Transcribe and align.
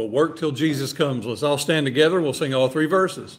we'll 0.00 0.08
work 0.08 0.38
till 0.38 0.52
Jesus 0.52 0.94
comes. 0.94 1.26
Let's 1.26 1.42
all 1.42 1.58
stand 1.58 1.84
together. 1.84 2.20
We'll 2.22 2.32
sing 2.32 2.54
all 2.54 2.68
three 2.68 2.86
verses. 2.86 3.38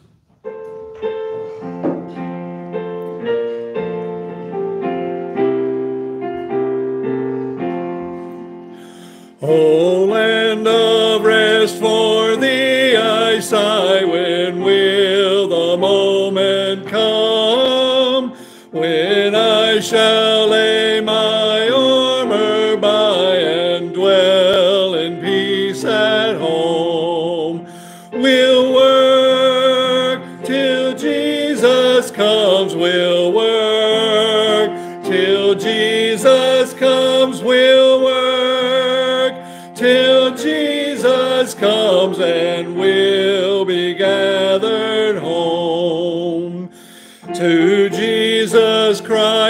O 9.44 10.04
land 10.04 10.68
of 10.68 11.24
rest 11.24 11.78
for 11.78 12.36
the 12.36 12.96
eyesight, 12.96 14.06
when 14.06 14.62
will 14.62 15.48
the 15.48 15.76
moment 15.76 16.86
come 16.86 18.36
when 18.70 19.34
I 19.34 19.80
shall 19.80 20.31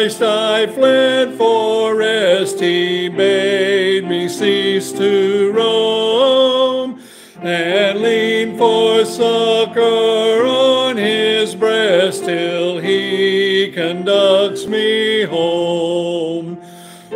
Christ 0.02 0.23
I 0.23 0.66
fled 0.66 1.34
for 1.34 1.95
rest, 1.95 2.59
he 2.59 3.09
bade 3.09 4.05
me 4.05 4.29
cease 4.29 4.91
to 4.91 5.52
roam 5.52 7.01
and 7.41 8.01
lean 8.01 8.59
for 8.59 9.05
succor 9.05 10.45
on 10.45 10.96
his 10.96 11.54
breast 11.54 12.24
till 12.24 12.80
he 12.80 13.71
conducts 13.71 14.66
me 14.66 15.23
home. 15.23 16.60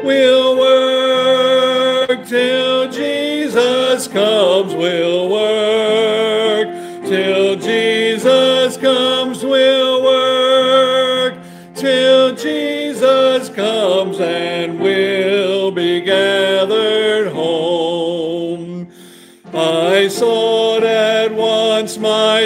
We'll 0.05 0.57
work 0.57 2.25
till 2.29 2.89
Jesus 2.93 4.07
comes, 4.07 4.75
we'll 4.75 5.26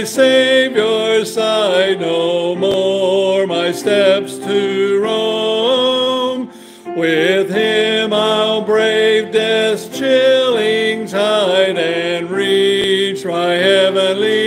my 0.01 0.07
Savior's 0.07 1.35
side, 1.35 2.01
no 2.01 2.55
more 2.55 3.47
my 3.47 3.71
steps 3.71 4.39
to 4.39 4.99
roam. 4.99 6.51
With 6.97 7.51
him 7.51 8.11
I'll 8.15 8.63
brave 8.63 9.31
death's 9.31 9.95
chilling 9.99 11.07
tide 11.07 11.77
and 11.77 12.31
reach 12.31 13.27
my 13.27 13.53
heavenly 13.53 14.40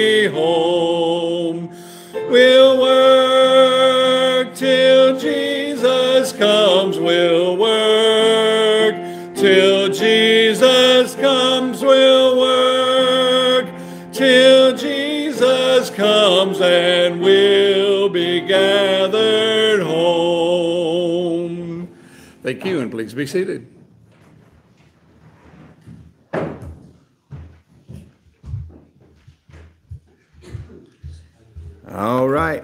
Thank 22.53 22.65
you, 22.65 22.81
and 22.81 22.91
please 22.91 23.15
be 23.15 23.25
seated. 23.25 23.65
All 31.91 32.29
right. 32.29 32.63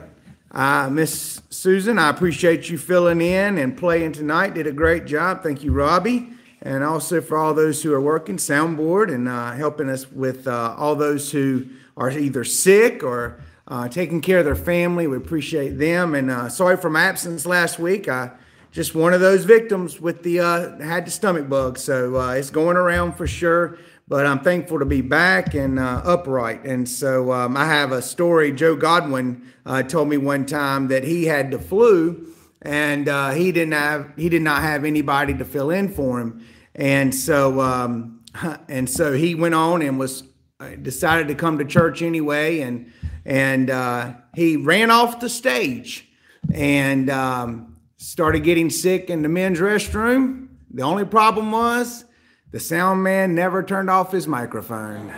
Uh, 0.52 0.90
Miss 0.92 1.42
Susan, 1.50 1.98
I 1.98 2.12
appreciate 2.12 2.70
you 2.70 2.78
filling 2.78 3.20
in 3.20 3.58
and 3.58 3.76
playing 3.76 4.12
tonight. 4.12 4.54
Did 4.54 4.68
a 4.68 4.72
great 4.72 5.08
job. 5.08 5.42
Thank 5.42 5.64
you, 5.64 5.72
Robbie. 5.72 6.34
And 6.62 6.84
also 6.84 7.20
for 7.20 7.40
all 7.40 7.56
those 7.56 7.82
who 7.82 7.92
are 7.92 8.02
working, 8.02 8.38
soundboard, 8.38 9.12
and 9.12 9.28
uh, 9.28 9.54
helping 9.54 9.90
us 9.90 10.12
with 10.12 10.48
uh, 10.48 10.76
all 10.78 10.96
those 10.96 11.32
who 11.32 11.66
are 11.98 12.12
either 12.12 12.44
sick 12.44 13.02
or 13.02 13.42
uh, 13.68 13.88
taking 13.88 14.22
care 14.22 14.38
of 14.38 14.46
their 14.46 14.54
family. 14.54 15.08
We 15.08 15.18
appreciate 15.18 15.80
them. 15.80 16.14
And 16.14 16.30
uh, 16.30 16.50
sorry 16.50 16.78
for 16.78 16.92
my 16.92 17.06
absence 17.06 17.48
last 17.48 17.80
week. 17.80 18.08
I 18.08 18.30
just 18.72 18.94
one 18.94 19.14
of 19.14 19.20
those 19.20 19.46
victims 19.46 20.00
with 20.00 20.24
the 20.24 20.40
uh, 20.40 20.80
had 20.80 21.06
the 21.06 21.12
stomach 21.12 21.50
bug, 21.50 21.78
so 21.78 22.16
uh, 22.18 22.32
it's 22.34 22.50
going 22.50 22.78
around 22.78 23.14
for 23.14 23.26
sure. 23.26 23.80
But 24.08 24.26
I'm 24.26 24.40
thankful 24.40 24.80
to 24.80 24.86
be 24.86 25.02
back 25.02 25.54
and 25.54 25.78
uh, 25.78 26.02
upright. 26.04 26.66
And 26.66 26.90
so 26.90 27.32
um, 27.32 27.56
I 27.56 27.66
have 27.66 27.92
a 27.92 28.02
story. 28.02 28.52
Joe 28.52 28.76
Godwin 28.76 29.48
uh, 29.68 29.84
told 29.84 30.10
me 30.10 30.18
one 30.18 30.48
time 30.48 30.88
that 30.88 31.04
he 31.04 31.26
had 31.26 31.52
the 31.52 31.60
flu, 31.60 32.34
and 32.62 33.08
uh, 33.08 33.32
he 33.32 33.52
didn't 33.52 33.74
have 33.74 34.12
he 34.18 34.30
did 34.30 34.42
not 34.42 34.62
have 34.62 34.86
anybody 34.86 35.34
to 35.36 35.46
fill 35.46 35.72
in 35.72 35.90
for 35.90 36.20
him. 36.20 36.46
And 36.76 37.14
so 37.14 37.62
um, 37.62 38.22
and 38.68 38.90
so 38.90 39.14
he 39.14 39.36
went 39.36 39.56
on 39.56 39.82
and 39.82 39.98
was 39.98 40.24
uh, 40.60 40.70
decided 40.82 41.28
to 41.30 41.36
come 41.36 41.58
to 41.58 41.66
church 41.66 42.02
anyway, 42.02 42.60
and 42.62 42.92
and 43.26 44.16
he 44.36 44.58
ran 44.58 44.92
off 44.92 45.20
the 45.20 45.30
stage 45.30 46.08
and 46.54 47.10
um, 47.10 47.69
started 48.00 48.46
getting 48.46 48.70
sick 48.70 49.10
in 49.10 49.24
the 49.24 49.30
men's 49.30 49.60
restroom. 49.60 50.48
The 50.72 50.84
only 50.84 51.04
problem 51.04 51.52
was 51.52 52.06
the 52.50 52.60
sound 52.60 53.04
man 53.04 53.36
never 53.36 53.62
turned 53.62 53.90
off 53.90 54.14
his 54.14 54.26
microphone. 54.26 55.14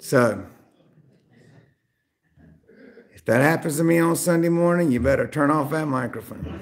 So, 0.00 0.44
if 3.14 3.24
that 3.26 3.40
happens 3.40 3.76
to 3.76 3.84
me 3.84 4.00
on 4.00 4.16
Sunday 4.16 4.48
morning, 4.48 4.90
you 4.90 4.98
better 4.98 5.28
turn 5.28 5.52
off 5.52 5.70
that 5.70 5.86
microphone. 5.86 6.60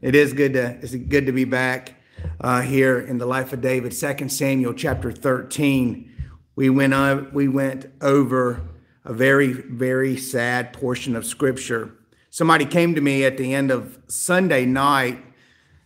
It 0.00 0.14
is 0.14 0.32
good 0.32 0.52
to 0.52 0.78
it's 0.80 0.94
good 0.94 1.26
to 1.26 1.32
be 1.32 1.44
back 1.44 1.96
uh, 2.40 2.60
here 2.60 3.00
in 3.00 3.18
the 3.18 3.26
life 3.26 3.52
of 3.52 3.60
David. 3.60 3.92
Second 3.92 4.28
Samuel 4.28 4.72
chapter 4.72 5.10
thirteen. 5.10 6.12
We 6.54 6.70
went 6.70 6.94
uh, 6.94 7.24
we 7.32 7.48
went 7.48 7.86
over 8.00 8.62
a 9.08 9.12
very 9.12 9.52
very 9.52 10.16
sad 10.16 10.72
portion 10.72 11.16
of 11.16 11.26
Scripture. 11.26 11.90
Somebody 12.30 12.66
came 12.66 12.94
to 12.94 13.00
me 13.00 13.24
at 13.24 13.36
the 13.36 13.54
end 13.54 13.70
of 13.70 13.98
Sunday 14.06 14.66
night 14.66 15.24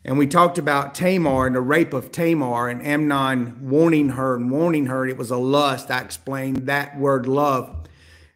and 0.05 0.19
we 0.19 0.27
talked 0.27 0.59
about 0.59 0.95
Tamar 0.95 1.47
and 1.47 1.55
the 1.55 1.61
rape 1.61 1.93
of 1.93 2.11
Tamar 2.11 2.69
and 2.69 2.85
Amnon 2.85 3.71
warning 3.71 4.11
her 4.11 4.35
and 4.35 4.51
warning 4.51 4.87
her 4.87 5.07
it 5.07 5.17
was 5.17 5.31
a 5.31 5.37
lust. 5.37 5.91
I 5.91 6.01
explained 6.01 6.67
that 6.67 6.99
word 6.99 7.29
love. 7.29 7.77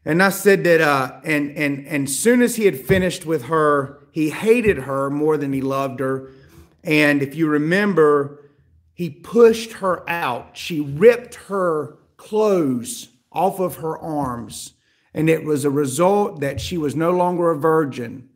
And 0.04 0.22
I 0.22 0.28
said 0.28 0.62
that, 0.62 0.80
uh, 0.80 1.20
and 1.24 1.50
and 1.56 1.84
and 1.88 2.08
soon 2.08 2.41
as 2.41 2.54
he 2.54 2.64
had 2.64 2.78
finished 2.78 3.26
with 3.26 3.47
her, 3.47 3.98
he 4.12 4.30
hated 4.30 4.78
her 4.78 5.10
more 5.10 5.36
than 5.36 5.53
he 5.53 5.60
loved 5.60 5.98
her. 5.98 6.30
And 6.84 7.22
if 7.22 7.34
you 7.34 7.48
remember, 7.48 8.44
he 8.94 9.10
pushed 9.10 9.72
her 9.74 10.08
out. 10.08 10.56
She 10.56 10.80
ripped 10.80 11.34
her 11.34 11.98
clothes 12.16 13.08
off 13.32 13.58
of 13.58 13.76
her 13.76 13.98
arms, 13.98 14.74
and 15.16 15.31
it 15.31 15.44
was 15.44 15.65
a 15.65 15.71
result 15.71 16.41
that 16.41 16.60
she 16.60 16.77
was 16.77 16.94
no 16.94 17.10
longer 17.10 17.50
a 17.50 17.59
virgin. 17.59 18.28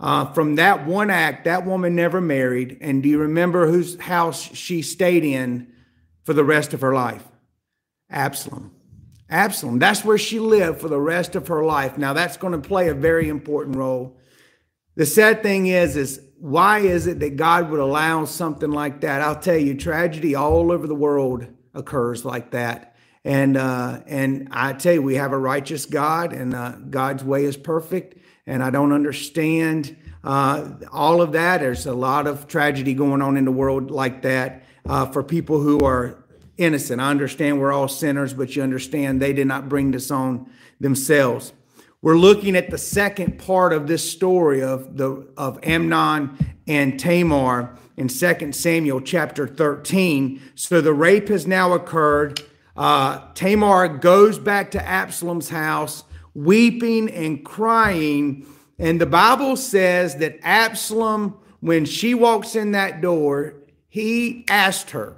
Uh, 0.00 0.26
from 0.32 0.56
that 0.56 0.84
one 0.84 1.08
act, 1.08 1.44
that 1.44 1.64
woman 1.64 1.94
never 1.94 2.20
married. 2.20 2.76
And 2.80 3.04
do 3.04 3.08
you 3.08 3.18
remember 3.18 3.68
whose 3.68 3.98
house 4.00 4.42
she 4.52 4.82
stayed 4.82 5.24
in 5.24 5.72
for 6.24 6.34
the 6.34 6.44
rest 6.44 6.74
of 6.74 6.80
her 6.80 6.92
life? 6.92 7.22
Absalom. 8.10 8.72
Absalom. 9.30 9.78
That's 9.78 10.04
where 10.04 10.18
she 10.18 10.40
lived 10.40 10.80
for 10.80 10.88
the 10.88 11.00
rest 11.00 11.36
of 11.36 11.46
her 11.46 11.64
life. 11.64 11.96
Now 11.96 12.12
that's 12.12 12.36
going 12.36 12.60
to 12.60 12.68
play 12.68 12.88
a 12.88 12.94
very 12.94 13.28
important 13.28 13.76
role. 13.76 14.18
The 14.96 15.06
sad 15.06 15.40
thing 15.40 15.68
is, 15.68 15.96
is 15.96 16.20
why 16.40 16.80
is 16.80 17.06
it 17.06 17.20
that 17.20 17.36
God 17.36 17.70
would 17.70 17.80
allow 17.80 18.24
something 18.24 18.72
like 18.72 19.02
that? 19.02 19.22
I'll 19.22 19.38
tell 19.38 19.56
you, 19.56 19.76
tragedy 19.76 20.34
all 20.34 20.72
over 20.72 20.88
the 20.88 20.94
world 20.96 21.46
occurs 21.74 22.24
like 22.24 22.50
that. 22.50 22.93
And 23.24 23.56
uh, 23.56 24.00
and 24.06 24.48
I 24.50 24.74
tell 24.74 24.94
you, 24.94 25.02
we 25.02 25.14
have 25.14 25.32
a 25.32 25.38
righteous 25.38 25.86
God, 25.86 26.32
and 26.32 26.54
uh, 26.54 26.72
God's 26.90 27.24
way 27.24 27.44
is 27.44 27.56
perfect 27.56 28.18
and 28.46 28.62
I 28.62 28.70
don't 28.70 28.92
understand 28.92 29.96
uh, 30.22 30.68
all 30.92 31.22
of 31.22 31.32
that. 31.32 31.60
There's 31.60 31.86
a 31.86 31.94
lot 31.94 32.26
of 32.26 32.46
tragedy 32.46 32.94
going 32.94 33.22
on 33.22 33.36
in 33.36 33.44
the 33.44 33.52
world 33.52 33.90
like 33.90 34.22
that 34.22 34.64
uh, 34.86 35.06
for 35.06 35.22
people 35.22 35.60
who 35.60 35.80
are 35.80 36.24
innocent. 36.56 37.00
I 37.00 37.10
understand 37.10 37.60
we're 37.60 37.72
all 37.72 37.88
sinners, 37.88 38.34
but 38.34 38.54
you 38.54 38.62
understand 38.62 39.20
they 39.20 39.32
did 39.32 39.46
not 39.46 39.68
bring 39.68 39.90
this 39.90 40.10
on 40.10 40.50
themselves. 40.78 41.52
We're 42.02 42.18
looking 42.18 42.54
at 42.54 42.70
the 42.70 42.76
second 42.76 43.38
part 43.38 43.72
of 43.72 43.86
this 43.86 44.08
story 44.08 44.62
of 44.62 44.98
the 44.98 45.26
of 45.38 45.58
Amnon 45.62 46.36
and 46.66 47.00
Tamar. 47.00 47.78
in 47.96 48.08
2 48.08 48.52
Samuel 48.52 49.00
chapter 49.00 49.46
13. 49.46 50.40
So 50.54 50.82
the 50.82 50.92
rape 50.92 51.28
has 51.28 51.46
now 51.46 51.72
occurred. 51.72 52.42
Uh, 52.76 53.20
Tamar 53.34 53.88
goes 53.88 54.38
back 54.38 54.72
to 54.72 54.84
Absalom's 54.84 55.48
house, 55.48 56.04
weeping 56.34 57.10
and 57.10 57.44
crying. 57.44 58.46
And 58.78 59.00
the 59.00 59.06
Bible 59.06 59.56
says 59.56 60.16
that 60.16 60.38
Absalom, 60.42 61.38
when 61.60 61.84
she 61.84 62.14
walks 62.14 62.56
in 62.56 62.72
that 62.72 63.00
door, 63.00 63.54
he 63.88 64.44
asked 64.48 64.90
her, 64.90 65.16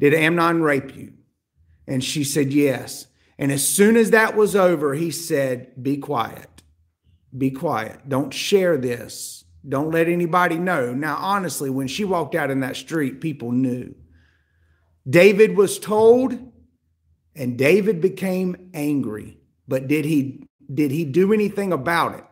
Did 0.00 0.12
Amnon 0.12 0.62
rape 0.62 0.96
you? 0.96 1.12
And 1.86 2.02
she 2.02 2.24
said, 2.24 2.52
Yes. 2.52 3.06
And 3.38 3.50
as 3.50 3.66
soon 3.66 3.96
as 3.96 4.10
that 4.10 4.36
was 4.36 4.54
over, 4.54 4.94
he 4.94 5.10
said, 5.10 5.82
Be 5.82 5.96
quiet. 5.96 6.62
Be 7.36 7.50
quiet. 7.50 8.08
Don't 8.08 8.34
share 8.34 8.76
this. 8.76 9.44
Don't 9.66 9.90
let 9.90 10.08
anybody 10.08 10.56
know. 10.58 10.92
Now, 10.92 11.16
honestly, 11.16 11.70
when 11.70 11.86
she 11.86 12.04
walked 12.04 12.34
out 12.34 12.50
in 12.50 12.60
that 12.60 12.76
street, 12.76 13.20
people 13.20 13.52
knew. 13.52 13.94
David 15.08 15.56
was 15.56 15.78
told, 15.78 16.38
and 17.34 17.58
David 17.58 18.00
became 18.00 18.70
angry. 18.74 19.38
But 19.66 19.88
did 19.88 20.04
he 20.04 20.44
did 20.72 20.90
he 20.90 21.04
do 21.04 21.32
anything 21.32 21.72
about 21.72 22.14
it? 22.14 22.24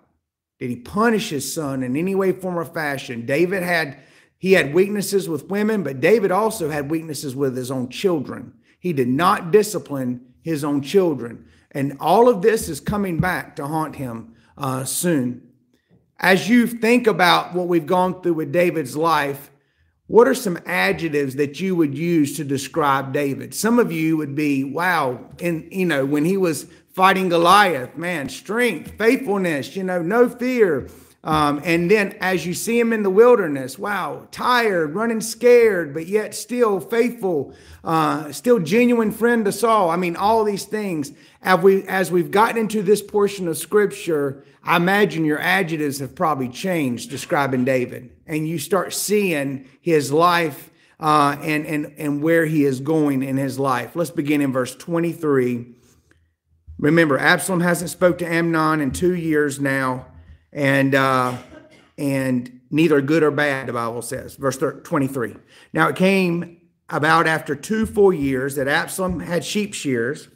Did 0.58 0.70
he 0.70 0.76
punish 0.76 1.30
his 1.30 1.52
son 1.52 1.82
in 1.82 1.96
any 1.96 2.14
way, 2.14 2.32
form, 2.32 2.58
or 2.58 2.64
fashion? 2.64 3.26
David 3.26 3.62
had 3.62 3.98
he 4.38 4.52
had 4.52 4.74
weaknesses 4.74 5.28
with 5.28 5.48
women, 5.48 5.82
but 5.82 6.00
David 6.00 6.30
also 6.30 6.70
had 6.70 6.90
weaknesses 6.90 7.34
with 7.34 7.56
his 7.56 7.70
own 7.70 7.88
children. 7.88 8.52
He 8.78 8.92
did 8.92 9.08
not 9.08 9.50
discipline 9.50 10.26
his 10.42 10.62
own 10.62 10.82
children. 10.82 11.46
And 11.72 11.96
all 12.00 12.28
of 12.28 12.42
this 12.42 12.68
is 12.68 12.80
coming 12.80 13.18
back 13.18 13.56
to 13.56 13.66
haunt 13.66 13.96
him 13.96 14.34
uh, 14.56 14.84
soon. 14.84 15.48
As 16.20 16.48
you 16.48 16.66
think 16.66 17.06
about 17.06 17.54
what 17.54 17.68
we've 17.68 17.86
gone 17.86 18.22
through 18.22 18.34
with 18.34 18.52
David's 18.52 18.96
life, 18.96 19.50
what 20.08 20.26
are 20.26 20.34
some 20.34 20.58
adjectives 20.66 21.37
that 21.37 21.60
you 21.60 21.76
would 21.76 21.96
use 21.96 22.37
to 22.38 22.44
describe 22.44 23.12
David? 23.12 23.55
Some 23.55 23.78
of 23.78 23.93
you 23.93 24.16
would 24.16 24.34
be, 24.34 24.64
wow, 24.64 25.20
and 25.40 25.69
you 25.70 25.87
know, 25.87 26.05
when 26.05 26.25
he 26.25 26.37
was 26.37 26.66
fighting 26.88 27.28
Goliath, 27.28 27.96
man, 27.96 28.28
strength, 28.28 28.94
faithfulness, 28.99 29.76
you 29.76 29.84
know, 29.84 30.02
no 30.02 30.28
fear, 30.28 30.88
um, 31.25 31.60
and 31.64 31.90
then 31.90 32.16
as 32.20 32.46
you 32.46 32.55
see 32.55 32.78
him 32.78 32.93
in 32.93 33.02
the 33.02 33.10
wilderness, 33.10 33.78
wow, 33.78 34.28
tired, 34.31 34.94
running 34.94 35.20
scared, 35.20 35.93
but 35.93 36.06
yet 36.06 36.34
still 36.34 36.81
faithful, 36.81 37.54
uh, 37.84 38.32
still 38.32 38.58
genuine 38.61 39.11
friend 39.11 39.44
to 39.44 39.52
Saul. 39.52 39.90
I 39.90 39.96
mean, 39.96 40.16
all 40.16 40.44
these 40.44 40.64
things. 40.64 41.12
As, 41.43 41.61
we, 41.61 41.82
as 41.87 42.11
we've 42.11 42.31
gotten 42.31 42.56
into 42.56 42.82
this 42.82 43.02
portion 43.02 43.46
of 43.46 43.58
scripture, 43.58 44.44
I 44.62 44.76
imagine 44.76 45.25
your 45.25 45.40
adjectives 45.40 45.99
have 45.99 46.14
probably 46.14 46.49
changed 46.49 47.11
describing 47.11 47.64
David. 47.64 48.11
And 48.28 48.46
you 48.46 48.58
start 48.58 48.94
seeing 48.94 49.69
his 49.80 50.12
life 50.12 50.70
uh, 51.00 51.36
and, 51.42 51.66
and, 51.66 51.94
and 51.98 52.22
where 52.22 52.46
he 52.46 52.64
is 52.64 52.80
going 52.80 53.22
in 53.22 53.36
his 53.36 53.58
life. 53.58 53.96
Let's 53.96 54.10
begin 54.10 54.40
in 54.40 54.52
verse 54.52 54.76
23. 54.76 55.75
Remember, 56.78 57.19
Absalom 57.19 57.60
hasn't 57.60 57.90
spoke 57.90 58.19
to 58.19 58.26
Amnon 58.26 58.80
in 58.80 58.92
two 58.92 59.14
years 59.14 59.58
now 59.58 60.06
and 60.52 60.94
uh, 60.94 61.36
and 61.96 62.60
neither 62.70 63.00
good 63.00 63.22
or 63.22 63.30
bad, 63.30 63.66
the 63.66 63.72
Bible 63.72 64.02
says, 64.02 64.36
verse 64.36 64.56
23. 64.56 65.34
Now 65.72 65.88
it 65.88 65.96
came 65.96 66.60
about 66.88 67.26
after 67.26 67.54
two 67.56 67.86
full 67.86 68.12
years 68.12 68.54
that 68.54 68.69
Absalom 68.69 69.20
had 69.20 69.44
sheep 69.44 69.75
shears 69.75 70.28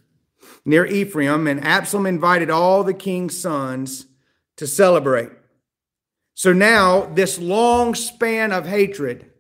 near 0.65 0.85
Ephraim, 0.85 1.47
and 1.47 1.65
Absalom 1.65 2.07
invited 2.07 2.51
all 2.51 2.85
the 2.85 2.95
king's 2.95 3.39
sons 3.39 4.07
to 4.57 4.67
celebrate. 4.67 5.31
So 6.35 6.53
now 6.53 7.07
this 7.15 7.39
long 7.39 7.95
span 7.95 8.53
of 8.53 8.67
hatred 8.67 9.32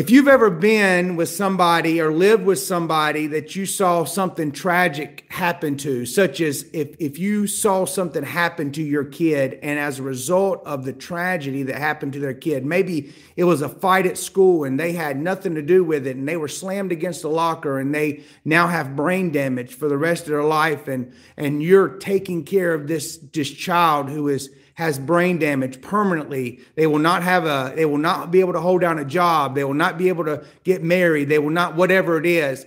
if 0.00 0.08
you've 0.08 0.28
ever 0.28 0.48
been 0.48 1.14
with 1.14 1.28
somebody 1.28 2.00
or 2.00 2.10
lived 2.10 2.42
with 2.42 2.58
somebody 2.58 3.26
that 3.26 3.54
you 3.54 3.66
saw 3.66 4.02
something 4.02 4.50
tragic 4.50 5.26
happen 5.28 5.76
to, 5.76 6.06
such 6.06 6.40
as 6.40 6.64
if, 6.72 6.96
if 6.98 7.18
you 7.18 7.46
saw 7.46 7.84
something 7.84 8.22
happen 8.22 8.72
to 8.72 8.82
your 8.82 9.04
kid, 9.04 9.58
and 9.62 9.78
as 9.78 9.98
a 9.98 10.02
result 10.02 10.62
of 10.64 10.86
the 10.86 10.92
tragedy 10.94 11.64
that 11.64 11.76
happened 11.76 12.14
to 12.14 12.18
their 12.18 12.32
kid, 12.32 12.64
maybe 12.64 13.12
it 13.36 13.44
was 13.44 13.60
a 13.60 13.68
fight 13.68 14.06
at 14.06 14.16
school 14.16 14.64
and 14.64 14.80
they 14.80 14.92
had 14.92 15.18
nothing 15.18 15.54
to 15.54 15.60
do 15.60 15.84
with 15.84 16.06
it, 16.06 16.16
and 16.16 16.26
they 16.26 16.38
were 16.38 16.48
slammed 16.48 16.92
against 16.92 17.22
a 17.22 17.28
locker 17.28 17.78
and 17.78 17.94
they 17.94 18.22
now 18.42 18.68
have 18.68 18.96
brain 18.96 19.30
damage 19.30 19.74
for 19.74 19.86
the 19.86 19.98
rest 19.98 20.22
of 20.22 20.30
their 20.30 20.42
life, 20.42 20.88
and, 20.88 21.12
and 21.36 21.62
you're 21.62 21.98
taking 21.98 22.42
care 22.42 22.72
of 22.72 22.88
this, 22.88 23.18
this 23.34 23.50
child 23.50 24.08
who 24.08 24.28
is 24.28 24.48
has 24.80 24.98
brain 24.98 25.38
damage 25.38 25.80
permanently. 25.82 26.58
They 26.74 26.86
will 26.86 26.98
not 26.98 27.22
have 27.22 27.44
a, 27.44 27.72
they 27.76 27.84
will 27.84 27.98
not 27.98 28.30
be 28.30 28.40
able 28.40 28.54
to 28.54 28.60
hold 28.60 28.80
down 28.80 28.98
a 28.98 29.04
job. 29.04 29.54
They 29.54 29.62
will 29.62 29.74
not 29.74 29.98
be 29.98 30.08
able 30.08 30.24
to 30.24 30.42
get 30.64 30.82
married. 30.82 31.28
They 31.28 31.38
will 31.38 31.50
not, 31.50 31.76
whatever 31.76 32.18
it 32.18 32.24
is. 32.24 32.64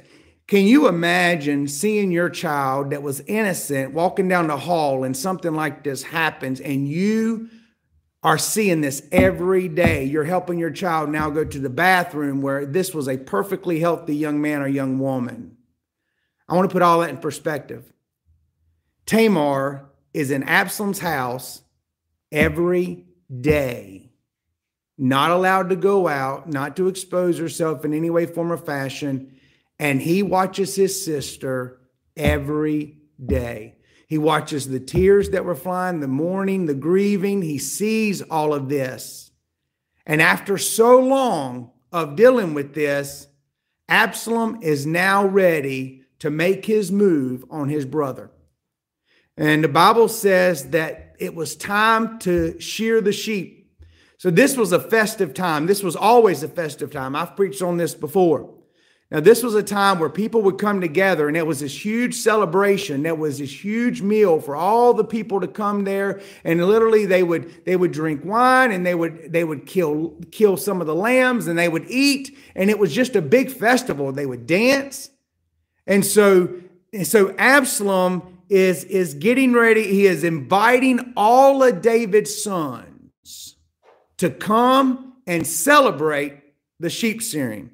Can 0.48 0.66
you 0.66 0.88
imagine 0.88 1.68
seeing 1.68 2.12
your 2.12 2.30
child 2.30 2.92
that 2.92 3.02
was 3.02 3.22
innocent 3.22 3.94
walking 3.94 4.28
down 4.28 4.48
the 4.48 4.58
hall 4.58 5.04
and 5.04 5.18
something 5.18 5.56
like 5.56 5.84
this 5.84 6.04
happens 6.04 6.62
and 6.62 6.88
you 6.88 7.50
are 8.22 8.38
seeing 8.38 8.82
this 8.82 9.02
every 9.12 9.68
day? 9.68 10.04
You're 10.04 10.24
helping 10.24 10.60
your 10.60 10.70
child 10.70 11.10
now 11.10 11.32
go 11.32 11.44
to 11.44 11.60
the 11.60 11.70
bathroom 11.70 12.42
where 12.42 12.66
this 12.66 12.94
was 12.94 13.08
a 13.08 13.18
perfectly 13.18 13.80
healthy 13.80 14.16
young 14.16 14.40
man 14.40 14.62
or 14.62 14.68
young 14.68 15.00
woman. 15.00 15.58
I 16.48 16.56
want 16.56 16.70
to 16.70 16.74
put 16.74 16.84
all 16.84 17.00
that 17.00 17.10
in 17.10 17.18
perspective. 17.18 17.92
Tamar 19.08 19.90
is 20.14 20.30
in 20.30 20.44
Absalom's 20.44 21.00
house 21.00 21.64
every 22.34 23.06
day, 23.42 24.12
not 24.98 25.32
allowed 25.32 25.70
to 25.70 25.76
go 25.76 26.08
out, 26.08 26.50
not 26.50 26.76
to 26.76 26.88
expose 26.88 27.38
herself 27.38 27.86
in 27.86 27.94
any 27.94 28.10
way, 28.10 28.26
form, 28.26 28.52
or 28.52 28.58
fashion. 28.58 29.38
And 29.80 30.02
he 30.02 30.24
watches 30.24 30.76
his 30.76 31.06
sister 31.06 31.80
every 32.18 32.98
day. 33.24 33.76
He 34.08 34.18
watches 34.18 34.68
the 34.68 34.80
tears 34.80 35.30
that 35.30 35.46
were 35.46 35.56
flying, 35.56 36.00
the 36.00 36.08
mourning, 36.08 36.66
the 36.66 36.74
grieving. 36.74 37.42
He 37.42 37.58
sees 37.58 38.22
all 38.22 38.54
of 38.54 38.70
this. 38.70 39.32
And 40.06 40.22
after 40.22 40.58
so 40.58 41.00
long 41.00 41.72
of 41.92 42.16
dealing 42.16 42.54
with 42.54 42.74
this, 42.74 43.28
Absalom 43.88 44.60
is 44.62 44.86
now 44.86 45.26
ready 45.26 46.04
to 46.20 46.30
make 46.30 46.66
his 46.66 46.92
move 46.92 47.46
on 47.50 47.70
his 47.70 47.86
brother. 47.86 48.32
And 49.36 49.64
the 49.64 49.70
Bible 49.70 50.08
says 50.08 50.70
that 50.70 51.13
it 51.24 51.34
was 51.34 51.56
time 51.56 52.20
to 52.20 52.60
shear 52.60 53.00
the 53.00 53.14
sheep. 53.14 53.72
So 54.18 54.30
this 54.30 54.58
was 54.58 54.74
a 54.74 54.80
festive 54.80 55.34
time. 55.34 55.68
This 55.68 55.82
was 55.82 55.96
always 55.96 56.44
a 56.44 56.50
festive 56.50 56.92
time. 56.92 57.16
I've 57.16 57.38
preached 57.38 57.62
on 57.62 57.78
this 57.78 57.96
before. 57.96 58.54
Now, 59.10 59.22
this 59.22 59.42
was 59.42 59.56
a 59.56 59.64
time 59.64 60.00
where 60.00 60.10
people 60.10 60.42
would 60.42 60.58
come 60.58 60.82
together, 60.82 61.30
and 61.30 61.38
it 61.38 61.48
was 61.48 61.62
this 61.62 61.86
huge 61.86 62.16
celebration. 62.16 63.04
That 63.04 63.18
was 63.18 63.38
this 63.38 63.64
huge 63.64 64.02
meal 64.02 64.42
for 64.42 64.54
all 64.54 64.94
the 64.94 65.06
people 65.06 65.40
to 65.40 65.48
come 65.48 65.86
there, 65.86 66.20
and 66.44 66.66
literally 66.66 67.06
they 67.06 67.24
would 67.24 67.64
they 67.64 67.78
would 67.78 67.94
drink 67.94 68.26
wine, 68.26 68.72
and 68.72 68.86
they 68.86 68.96
would 68.96 69.32
they 69.32 69.46
would 69.46 69.66
kill 69.66 70.16
kill 70.32 70.58
some 70.58 70.82
of 70.82 70.88
the 70.88 70.96
lambs, 70.96 71.48
and 71.48 71.58
they 71.58 71.70
would 71.70 71.86
eat, 71.90 72.38
and 72.54 72.70
it 72.70 72.80
was 72.80 72.92
just 72.92 73.16
a 73.16 73.22
big 73.22 73.50
festival. 73.50 74.12
They 74.12 74.26
would 74.26 74.46
dance, 74.46 75.10
and 75.88 76.04
so 76.04 76.56
and 76.92 77.08
so 77.08 77.34
Absalom 77.38 78.33
is, 78.54 78.84
is 78.84 79.16
getting 79.16 79.52
ready. 79.54 79.88
He 79.88 80.06
is 80.06 80.24
inviting 80.24 81.14
all 81.18 81.64
of 81.64 81.82
David's 81.82 82.44
sons 82.44 83.56
to 84.18 84.30
come 84.30 85.16
and 85.26 85.46
celebrate 85.48 86.40
the 86.80 86.92
sheep 86.92 87.24
shearing. 87.24 87.72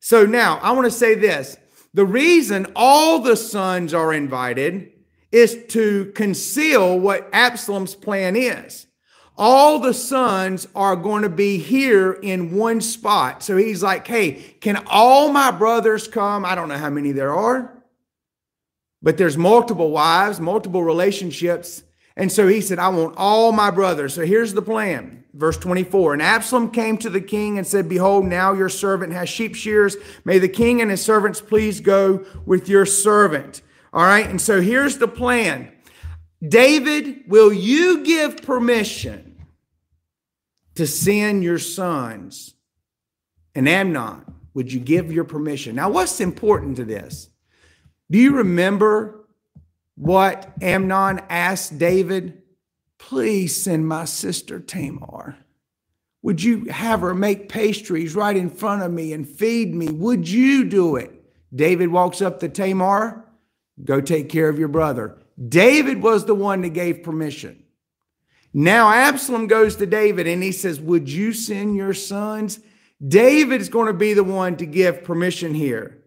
So 0.00 0.24
now 0.24 0.58
I 0.62 0.72
want 0.72 0.86
to 0.86 0.90
say 0.90 1.14
this 1.14 1.58
the 1.92 2.06
reason 2.06 2.72
all 2.74 3.18
the 3.18 3.36
sons 3.36 3.92
are 3.92 4.14
invited 4.14 4.92
is 5.30 5.62
to 5.68 6.10
conceal 6.14 6.98
what 6.98 7.28
Absalom's 7.34 7.94
plan 7.94 8.34
is. 8.34 8.86
All 9.36 9.78
the 9.78 9.92
sons 9.92 10.66
are 10.74 10.96
going 10.96 11.22
to 11.22 11.28
be 11.28 11.58
here 11.58 12.12
in 12.12 12.56
one 12.56 12.80
spot. 12.80 13.42
So 13.42 13.58
he's 13.58 13.82
like, 13.82 14.06
hey, 14.06 14.56
can 14.60 14.82
all 14.86 15.30
my 15.32 15.50
brothers 15.50 16.08
come? 16.08 16.46
I 16.46 16.54
don't 16.54 16.68
know 16.68 16.78
how 16.78 16.90
many 16.90 17.12
there 17.12 17.34
are. 17.34 17.73
But 19.04 19.18
there's 19.18 19.36
multiple 19.36 19.90
wives, 19.90 20.40
multiple 20.40 20.82
relationships. 20.82 21.82
And 22.16 22.32
so 22.32 22.48
he 22.48 22.62
said, 22.62 22.78
I 22.78 22.88
want 22.88 23.14
all 23.18 23.52
my 23.52 23.70
brothers. 23.70 24.14
So 24.14 24.24
here's 24.24 24.54
the 24.54 24.62
plan. 24.62 25.24
Verse 25.34 25.58
24. 25.58 26.14
And 26.14 26.22
Absalom 26.22 26.70
came 26.70 26.96
to 26.98 27.10
the 27.10 27.20
king 27.20 27.58
and 27.58 27.66
said, 27.66 27.86
Behold, 27.86 28.24
now 28.24 28.54
your 28.54 28.70
servant 28.70 29.12
has 29.12 29.28
sheep 29.28 29.54
shears. 29.54 29.96
May 30.24 30.38
the 30.38 30.48
king 30.48 30.80
and 30.80 30.90
his 30.90 31.02
servants 31.02 31.42
please 31.42 31.82
go 31.82 32.24
with 32.46 32.66
your 32.66 32.86
servant. 32.86 33.60
All 33.92 34.04
right. 34.04 34.28
And 34.28 34.40
so 34.40 34.62
here's 34.62 34.96
the 34.96 35.08
plan 35.08 35.70
David, 36.46 37.24
will 37.28 37.52
you 37.52 38.04
give 38.04 38.38
permission 38.38 39.36
to 40.76 40.86
send 40.86 41.44
your 41.44 41.58
sons? 41.58 42.54
And 43.54 43.68
Amnon, 43.68 44.24
would 44.54 44.72
you 44.72 44.80
give 44.80 45.12
your 45.12 45.24
permission? 45.24 45.76
Now, 45.76 45.90
what's 45.90 46.20
important 46.20 46.76
to 46.76 46.86
this? 46.86 47.28
Do 48.10 48.18
you 48.18 48.36
remember 48.36 49.26
what 49.96 50.52
Amnon 50.60 51.22
asked 51.28 51.78
David? 51.78 52.42
Please 52.98 53.60
send 53.60 53.86
my 53.86 54.04
sister 54.04 54.60
Tamar. 54.60 55.36
Would 56.22 56.42
you 56.42 56.66
have 56.66 57.00
her 57.00 57.14
make 57.14 57.48
pastries 57.48 58.14
right 58.14 58.36
in 58.36 58.48
front 58.48 58.82
of 58.82 58.90
me 58.90 59.12
and 59.12 59.28
feed 59.28 59.74
me? 59.74 59.88
Would 59.88 60.28
you 60.28 60.64
do 60.64 60.96
it? 60.96 61.12
David 61.54 61.88
walks 61.88 62.22
up 62.22 62.40
to 62.40 62.48
Tamar, 62.48 63.24
go 63.84 64.00
take 64.00 64.28
care 64.28 64.48
of 64.48 64.58
your 64.58 64.68
brother. 64.68 65.18
David 65.48 66.02
was 66.02 66.24
the 66.24 66.34
one 66.34 66.62
that 66.62 66.70
gave 66.70 67.02
permission. 67.02 67.62
Now 68.52 68.90
Absalom 68.90 69.48
goes 69.48 69.76
to 69.76 69.86
David 69.86 70.26
and 70.26 70.42
he 70.42 70.52
says, 70.52 70.80
Would 70.80 71.10
you 71.10 71.32
send 71.32 71.76
your 71.76 71.92
sons? 71.92 72.60
David 73.06 73.60
is 73.60 73.68
going 73.68 73.88
to 73.88 73.92
be 73.92 74.14
the 74.14 74.24
one 74.24 74.56
to 74.56 74.66
give 74.66 75.04
permission 75.04 75.54
here. 75.54 76.03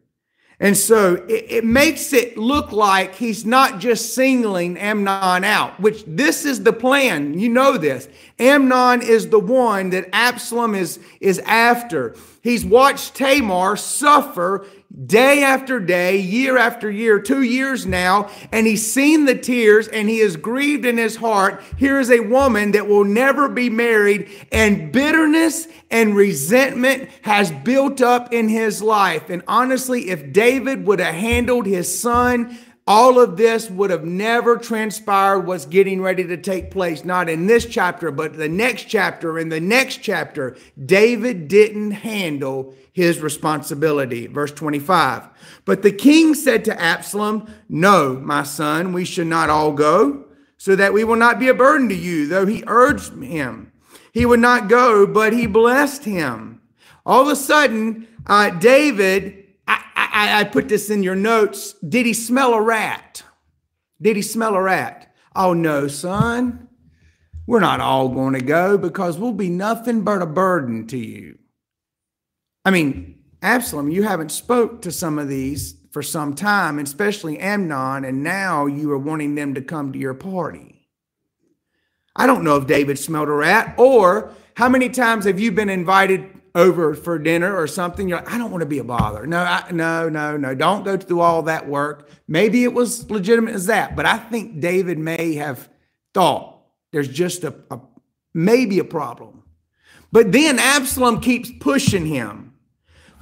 And 0.59 0.75
so 0.75 1.13
it, 1.29 1.45
it, 1.49 1.65
makes 1.65 2.13
it 2.13 2.35
look 2.35 2.71
like 2.71 3.13
he's 3.13 3.45
not 3.45 3.79
just 3.79 4.15
singling 4.15 4.75
Amnon 4.75 5.43
out, 5.43 5.79
which 5.79 6.03
this 6.07 6.45
is 6.45 6.63
the 6.63 6.73
plan. 6.73 7.37
You 7.37 7.49
know 7.49 7.77
this. 7.77 8.09
Amnon 8.39 9.03
is 9.03 9.29
the 9.29 9.39
one 9.39 9.91
that 9.91 10.09
Absalom 10.13 10.73
is, 10.73 10.99
is 11.21 11.37
after. 11.39 12.15
He's 12.41 12.65
watched 12.65 13.13
Tamar 13.13 13.75
suffer 13.77 14.65
day 15.05 15.43
after 15.43 15.79
day, 15.79 16.17
year 16.17 16.57
after 16.57 16.89
year, 16.89 17.19
two 17.19 17.41
years 17.41 17.85
now, 17.85 18.29
and 18.51 18.65
he's 18.65 18.89
seen 18.89 19.25
the 19.25 19.37
tears 19.37 19.87
and 19.87 20.09
he 20.09 20.19
is 20.19 20.37
grieved 20.37 20.85
in 20.85 20.97
his 20.97 21.17
heart. 21.17 21.61
Here 21.77 21.99
is 21.99 22.09
a 22.09 22.21
woman 22.21 22.71
that 22.71 22.87
will 22.87 23.03
never 23.03 23.49
be 23.49 23.69
married, 23.69 24.29
and 24.51 24.91
bitterness 24.91 25.67
and 25.91 26.15
resentment 26.15 27.09
has 27.21 27.51
built 27.51 28.01
up 28.01 28.33
in 28.33 28.49
his 28.49 28.81
life. 28.81 29.29
And 29.29 29.43
honestly, 29.47 30.09
if 30.09 30.31
David 30.31 30.87
would 30.87 30.99
have 30.99 31.15
handled 31.15 31.65
his 31.65 31.99
son, 31.99 32.57
all 32.87 33.19
of 33.19 33.35
this 33.35 33.69
would 33.69 33.89
have 33.89 34.05
never 34.05 34.57
transpired 34.57 35.41
what's 35.41 35.65
getting 35.65 36.01
ready 36.01 36.25
to 36.25 36.37
take 36.37 36.71
place, 36.71 37.03
not 37.03 37.27
in 37.27 37.45
this 37.45 37.65
chapter, 37.65 38.11
but 38.11 38.37
the 38.37 38.47
next 38.47 38.85
chapter 38.85 39.37
In 39.37 39.49
the 39.49 39.59
next 39.59 39.97
chapter. 39.97 40.55
David 40.83 41.49
didn't 41.49 41.91
handle 41.91 42.73
his 42.93 43.19
responsibility. 43.19 44.27
Verse 44.27 44.53
25. 44.53 45.27
But 45.65 45.81
the 45.81 45.91
king 45.91 46.33
said 46.33 46.63
to 46.65 46.81
Absalom, 46.81 47.51
No, 47.67 48.13
my 48.15 48.43
son, 48.43 48.93
we 48.93 49.03
should 49.03 49.27
not 49.27 49.49
all 49.49 49.73
go, 49.73 50.25
so 50.57 50.75
that 50.77 50.93
we 50.93 51.03
will 51.03 51.17
not 51.17 51.39
be 51.39 51.49
a 51.49 51.53
burden 51.53 51.89
to 51.89 51.95
you, 51.95 52.25
though 52.25 52.45
he 52.45 52.63
urged 52.67 53.21
him. 53.21 53.73
He 54.13 54.25
would 54.25 54.39
not 54.39 54.69
go, 54.69 55.05
but 55.05 55.33
he 55.33 55.45
blessed 55.45 56.05
him. 56.05 56.61
All 57.05 57.23
of 57.23 57.27
a 57.27 57.35
sudden, 57.35 58.07
uh, 58.25 58.51
David 58.51 59.46
I, 60.17 60.39
I 60.39 60.43
put 60.45 60.67
this 60.67 60.89
in 60.89 61.03
your 61.03 61.15
notes. 61.15 61.73
Did 61.87 62.07
he 62.07 62.13
smell 62.13 62.55
a 62.55 62.61
rat? 62.61 63.21
Did 64.01 64.15
he 64.15 64.23
smell 64.23 64.55
a 64.55 64.61
rat? 64.61 65.13
Oh, 65.35 65.53
no, 65.53 65.87
son. 65.87 66.69
We're 67.45 67.59
not 67.59 67.81
all 67.81 68.09
going 68.09 68.33
to 68.33 68.41
go 68.41 68.79
because 68.79 69.19
we'll 69.19 69.31
be 69.31 69.49
nothing 69.49 70.01
but 70.01 70.23
a 70.23 70.25
burden 70.25 70.87
to 70.87 70.97
you. 70.97 71.37
I 72.65 72.71
mean, 72.71 73.19
Absalom, 73.43 73.89
you 73.89 74.03
haven't 74.03 74.31
spoke 74.31 74.81
to 74.81 74.91
some 74.91 75.19
of 75.19 75.29
these 75.29 75.75
for 75.91 76.01
some 76.01 76.33
time, 76.33 76.79
especially 76.79 77.37
Amnon, 77.37 78.03
and 78.03 78.23
now 78.23 78.65
you 78.65 78.91
are 78.91 78.97
wanting 78.97 79.35
them 79.35 79.53
to 79.53 79.61
come 79.61 79.93
to 79.93 79.99
your 79.99 80.15
party. 80.15 80.89
I 82.15 82.25
don't 82.25 82.43
know 82.43 82.57
if 82.57 82.65
David 82.65 82.97
smelled 82.97 83.29
a 83.29 83.33
rat, 83.33 83.75
or 83.77 84.33
how 84.55 84.67
many 84.67 84.89
times 84.89 85.25
have 85.25 85.39
you 85.39 85.51
been 85.51 85.69
invited 85.69 86.36
over 86.57 86.95
for 86.95 87.19
dinner 87.19 87.55
or 87.55 87.67
something, 87.67 88.09
you're 88.09 88.17
like, 88.17 88.33
I 88.33 88.37
don't 88.37 88.51
want 88.51 88.61
to 88.61 88.67
be 88.67 88.79
a 88.79 88.83
bother. 88.83 89.27
No, 89.27 89.39
I, 89.39 89.71
no, 89.71 90.09
no, 90.09 90.35
no. 90.35 90.55
Don't 90.55 90.83
go 90.83 90.97
through 90.97 91.21
all 91.21 91.43
that 91.43 91.67
work. 91.67 92.09
Maybe 92.27 92.63
it 92.63 92.73
was 92.73 93.09
legitimate 93.09 93.53
as 93.53 93.67
that, 93.67 93.95
but 93.95 94.05
I 94.05 94.17
think 94.17 94.59
David 94.59 94.97
may 94.97 95.35
have 95.35 95.69
thought 96.13 96.63
there's 96.91 97.07
just 97.07 97.43
a, 97.43 97.53
a 97.69 97.79
maybe 98.33 98.79
a 98.79 98.83
problem. 98.83 99.43
But 100.11 100.31
then 100.31 100.57
Absalom 100.57 101.21
keeps 101.21 101.51
pushing 101.59 102.07
him. 102.07 102.53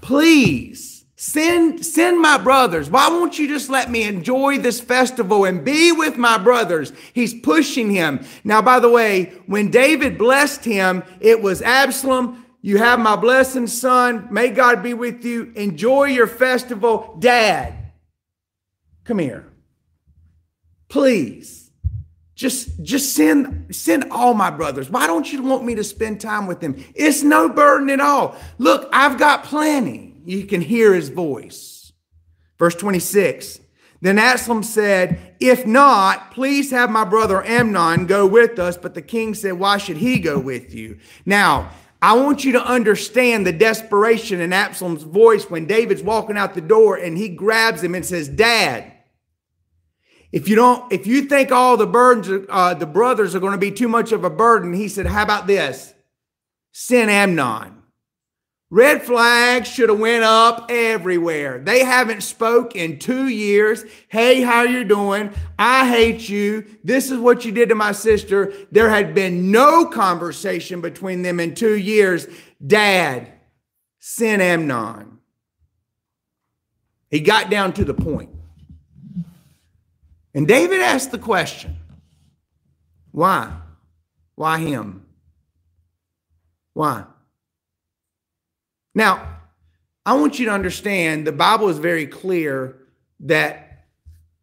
Please 0.01 1.05
send 1.17 1.85
send 1.85 2.21
my 2.21 2.37
brothers. 2.37 2.89
Why 2.89 3.09
won't 3.09 3.37
you 3.37 3.47
just 3.47 3.69
let 3.69 3.89
me 3.91 4.03
enjoy 4.03 4.59
this 4.59 4.79
festival 4.79 5.43
and 5.43 5.65
be 5.65 5.91
with 5.91 6.15
my 6.15 6.37
brothers? 6.37 6.93
He's 7.11 7.33
pushing 7.33 7.91
him. 7.91 8.25
Now, 8.45 8.61
by 8.61 8.79
the 8.79 8.89
way, 8.89 9.33
when 9.45 9.71
David 9.71 10.17
blessed 10.17 10.63
him, 10.63 11.03
it 11.19 11.41
was 11.41 11.61
Absalom 11.61 12.44
you 12.65 12.79
have 12.79 12.99
my 12.99 13.15
blessing, 13.15 13.67
son. 13.67 14.27
May 14.31 14.49
God 14.49 14.81
be 14.81 14.95
with 14.95 15.23
you. 15.23 15.51
Enjoy 15.55 16.05
your 16.05 16.25
festival. 16.25 17.15
Dad, 17.19 17.91
come 19.03 19.19
here. 19.19 19.45
Please. 20.89 21.69
Just, 22.33 22.81
just 22.81 23.13
send, 23.13 23.75
send 23.75 24.05
all 24.09 24.33
my 24.33 24.49
brothers. 24.49 24.89
Why 24.89 25.05
don't 25.05 25.31
you 25.31 25.43
want 25.43 25.63
me 25.63 25.75
to 25.75 25.83
spend 25.83 26.19
time 26.19 26.47
with 26.47 26.59
them? 26.59 26.83
It's 26.95 27.21
no 27.21 27.49
burden 27.49 27.91
at 27.91 27.99
all. 27.99 28.35
Look, 28.57 28.89
I've 28.91 29.19
got 29.19 29.43
plenty. 29.43 30.15
You 30.25 30.45
can 30.45 30.61
hear 30.61 30.95
his 30.95 31.09
voice. 31.09 31.93
Verse 32.57 32.73
26. 32.73 33.59
Then 34.01 34.17
Absalom 34.17 34.63
said, 34.63 35.35
If 35.39 35.67
not, 35.67 36.31
please 36.31 36.71
have 36.71 36.89
my 36.89 37.03
brother 37.03 37.45
Amnon 37.45 38.07
go 38.07 38.25
with 38.25 38.57
us. 38.57 38.75
But 38.75 38.95
the 38.95 39.03
king 39.03 39.35
said, 39.35 39.53
Why 39.53 39.77
should 39.77 39.97
he 39.97 40.17
go 40.17 40.39
with 40.39 40.73
you? 40.73 40.97
Now, 41.27 41.69
I 42.05 42.13
want 42.13 42.45
you 42.45 42.51
to 42.51 42.63
understand 42.63 43.47
the 43.47 43.51
desperation 43.51 44.39
in 44.39 44.53
Absalom's 44.53 45.01
voice 45.01 45.49
when 45.49 45.65
David's 45.65 46.03
walking 46.03 46.37
out 46.37 46.53
the 46.53 46.61
door 46.61 46.97
and 46.97 47.17
he 47.17 47.29
grabs 47.29 47.81
him 47.81 47.95
and 47.95 48.05
says, 48.05 48.29
Dad, 48.29 48.93
if 50.31 50.47
you 50.47 50.55
don't, 50.55 50.93
if 50.93 51.07
you 51.07 51.23
think 51.23 51.51
all 51.51 51.77
the 51.77 51.87
burdens, 51.87 52.45
uh, 52.47 52.75
the 52.75 52.85
brothers 52.85 53.33
are 53.33 53.39
going 53.39 53.53
to 53.53 53.57
be 53.57 53.71
too 53.71 53.87
much 53.87 54.11
of 54.11 54.23
a 54.23 54.29
burden, 54.29 54.71
he 54.71 54.87
said, 54.87 55.07
How 55.07 55.23
about 55.23 55.47
this? 55.47 55.95
Send 56.73 57.09
Amnon. 57.09 57.81
Red 58.75 59.03
flags 59.03 59.69
should 59.69 59.87
have 59.87 60.01
went 60.01 60.25
up 60.25 60.65
everywhere. 60.67 61.59
They 61.59 61.85
haven't 61.85 62.23
spoke 62.23 62.75
in 62.75 62.99
two 62.99 63.29
years. 63.29 63.85
Hey, 64.09 64.41
how 64.41 64.63
you 64.63 64.83
doing? 64.83 65.33
I 65.57 65.87
hate 65.87 66.27
you. 66.27 66.65
This 66.83 67.09
is 67.09 67.17
what 67.17 67.45
you 67.45 67.53
did 67.53 67.69
to 67.69 67.75
my 67.75 67.93
sister. 67.93 68.51
There 68.71 68.89
had 68.89 69.15
been 69.15 69.49
no 69.49 69.85
conversation 69.85 70.81
between 70.81 71.21
them 71.21 71.39
in 71.39 71.55
two 71.55 71.77
years. 71.77 72.27
Dad, 72.67 73.31
send 73.99 74.41
Amnon. 74.41 75.19
He 77.09 77.21
got 77.21 77.49
down 77.49 77.71
to 77.75 77.85
the 77.85 77.93
point. 77.93 78.31
And 80.33 80.45
David 80.45 80.81
asked 80.81 81.11
the 81.11 81.17
question, 81.17 81.77
why? 83.13 83.53
Why 84.35 84.59
him? 84.59 85.05
Why? 86.73 87.05
Now, 88.95 89.39
I 90.05 90.13
want 90.13 90.39
you 90.39 90.45
to 90.45 90.51
understand 90.51 91.27
the 91.27 91.31
Bible 91.31 91.67
is 91.69 91.77
very 91.77 92.07
clear 92.07 92.77
that 93.21 93.85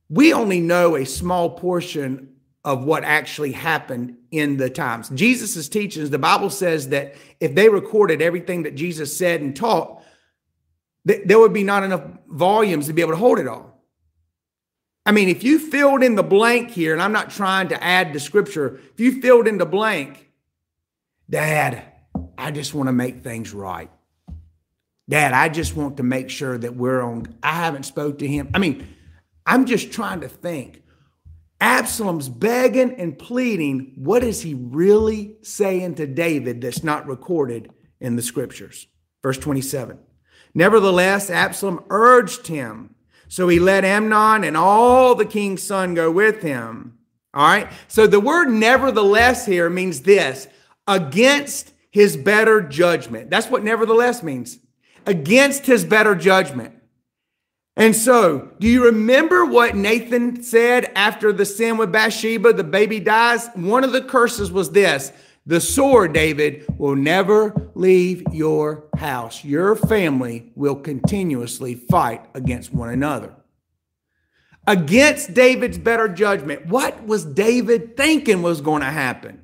we 0.08 0.32
only 0.32 0.60
know 0.60 0.96
a 0.96 1.06
small 1.06 1.50
portion 1.50 2.28
of 2.64 2.84
what 2.84 3.02
actually 3.02 3.52
happened 3.52 4.16
in 4.30 4.56
the 4.56 4.70
times. 4.70 5.08
Jesus' 5.08 5.68
teachings, 5.68 6.10
the 6.10 6.18
Bible 6.18 6.50
says 6.50 6.90
that 6.90 7.14
if 7.40 7.54
they 7.54 7.68
recorded 7.68 8.22
everything 8.22 8.64
that 8.64 8.76
Jesus 8.76 9.16
said 9.16 9.40
and 9.40 9.56
taught, 9.56 10.02
th- 11.08 11.22
there 11.24 11.38
would 11.38 11.52
be 11.52 11.64
not 11.64 11.82
enough 11.82 12.04
volumes 12.28 12.86
to 12.86 12.92
be 12.92 13.02
able 13.02 13.12
to 13.12 13.18
hold 13.18 13.38
it 13.38 13.48
all. 13.48 13.82
I 15.04 15.10
mean, 15.10 15.28
if 15.28 15.42
you 15.42 15.58
filled 15.58 16.04
in 16.04 16.14
the 16.14 16.22
blank 16.22 16.70
here, 16.70 16.92
and 16.92 17.02
I'm 17.02 17.12
not 17.12 17.30
trying 17.30 17.68
to 17.68 17.82
add 17.82 18.12
to 18.12 18.20
scripture, 18.20 18.80
if 18.92 19.00
you 19.00 19.20
filled 19.20 19.48
in 19.48 19.58
the 19.58 19.66
blank, 19.66 20.30
Dad, 21.28 21.82
I 22.38 22.50
just 22.50 22.74
want 22.74 22.88
to 22.88 22.92
make 22.92 23.22
things 23.22 23.52
right. 23.52 23.90
Dad, 25.12 25.34
I 25.34 25.50
just 25.50 25.76
want 25.76 25.98
to 25.98 26.02
make 26.02 26.30
sure 26.30 26.56
that 26.56 26.74
we're 26.74 27.02
on. 27.02 27.26
I 27.42 27.52
haven't 27.52 27.82
spoke 27.82 28.20
to 28.20 28.26
him. 28.26 28.48
I 28.54 28.58
mean, 28.58 28.88
I'm 29.44 29.66
just 29.66 29.92
trying 29.92 30.22
to 30.22 30.28
think. 30.28 30.82
Absalom's 31.60 32.30
begging 32.30 32.94
and 32.94 33.18
pleading. 33.18 33.92
What 33.96 34.24
is 34.24 34.40
he 34.40 34.54
really 34.54 35.36
saying 35.42 35.96
to 35.96 36.06
David 36.06 36.62
that's 36.62 36.82
not 36.82 37.06
recorded 37.06 37.70
in 38.00 38.16
the 38.16 38.22
scriptures? 38.22 38.86
Verse 39.22 39.36
27. 39.36 39.98
Nevertheless, 40.54 41.28
Absalom 41.28 41.84
urged 41.90 42.46
him. 42.46 42.94
So 43.28 43.48
he 43.48 43.58
let 43.58 43.84
Amnon 43.84 44.44
and 44.44 44.56
all 44.56 45.14
the 45.14 45.26
king's 45.26 45.62
son 45.62 45.92
go 45.92 46.10
with 46.10 46.40
him. 46.40 46.96
All 47.34 47.46
right. 47.46 47.70
So 47.86 48.06
the 48.06 48.18
word 48.18 48.48
nevertheless 48.48 49.44
here 49.44 49.68
means 49.68 50.00
this 50.00 50.48
against 50.88 51.74
his 51.90 52.16
better 52.16 52.62
judgment. 52.62 53.28
That's 53.28 53.48
what 53.48 53.62
nevertheless 53.62 54.22
means 54.22 54.58
against 55.06 55.66
his 55.66 55.84
better 55.84 56.14
judgment. 56.14 56.74
And 57.76 57.96
so, 57.96 58.50
do 58.58 58.68
you 58.68 58.84
remember 58.84 59.46
what 59.46 59.74
Nathan 59.74 60.42
said 60.42 60.92
after 60.94 61.32
the 61.32 61.46
sin 61.46 61.78
with 61.78 61.90
Bathsheba, 61.90 62.52
the 62.52 62.64
baby 62.64 63.00
dies? 63.00 63.48
One 63.54 63.82
of 63.82 63.92
the 63.92 64.02
curses 64.02 64.52
was 64.52 64.70
this 64.70 65.12
the 65.44 65.60
sword, 65.60 66.12
David, 66.12 66.64
will 66.78 66.94
never 66.94 67.70
leave 67.74 68.22
your 68.32 68.84
house. 68.96 69.44
Your 69.44 69.74
family 69.74 70.52
will 70.54 70.76
continuously 70.76 71.74
fight 71.74 72.24
against 72.34 72.72
one 72.72 72.90
another. 72.90 73.34
Against 74.66 75.34
David's 75.34 75.78
better 75.78 76.06
judgment. 76.06 76.66
What 76.66 77.04
was 77.04 77.24
David 77.24 77.96
thinking 77.96 78.42
was 78.42 78.60
going 78.60 78.82
to 78.82 78.90
happen? 78.90 79.41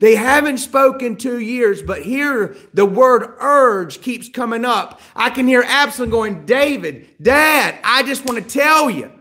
They 0.00 0.16
haven't 0.16 0.58
spoken 0.58 1.16
two 1.16 1.38
years, 1.38 1.82
but 1.82 2.02
here 2.02 2.56
the 2.72 2.86
word 2.86 3.34
urge 3.38 4.00
keeps 4.00 4.28
coming 4.28 4.64
up. 4.64 5.00
I 5.14 5.28
can 5.30 5.46
hear 5.46 5.62
Absalom 5.62 6.10
going, 6.10 6.46
David, 6.46 7.06
Dad, 7.20 7.78
I 7.84 8.02
just 8.02 8.24
want 8.24 8.42
to 8.42 8.58
tell 8.58 8.90
you. 8.90 9.12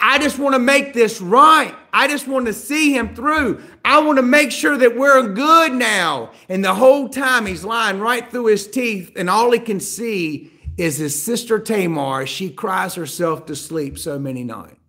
I 0.00 0.18
just 0.18 0.38
want 0.38 0.54
to 0.54 0.58
make 0.58 0.94
this 0.94 1.20
right. 1.20 1.74
I 1.92 2.08
just 2.08 2.26
want 2.26 2.46
to 2.46 2.52
see 2.52 2.92
him 2.92 3.14
through. 3.14 3.62
I 3.84 4.00
want 4.00 4.16
to 4.18 4.22
make 4.22 4.50
sure 4.50 4.76
that 4.76 4.96
we're 4.96 5.28
good 5.28 5.74
now. 5.74 6.32
And 6.48 6.64
the 6.64 6.74
whole 6.74 7.08
time 7.08 7.46
he's 7.46 7.64
lying 7.64 8.00
right 8.00 8.28
through 8.28 8.46
his 8.46 8.66
teeth, 8.66 9.12
and 9.16 9.30
all 9.30 9.52
he 9.52 9.58
can 9.58 9.78
see 9.78 10.50
is 10.76 10.96
his 10.96 11.22
sister 11.22 11.58
Tamar. 11.58 12.26
She 12.26 12.50
cries 12.50 12.94
herself 12.94 13.46
to 13.46 13.54
sleep 13.54 13.98
so 13.98 14.18
many 14.18 14.42
nights. 14.42 14.79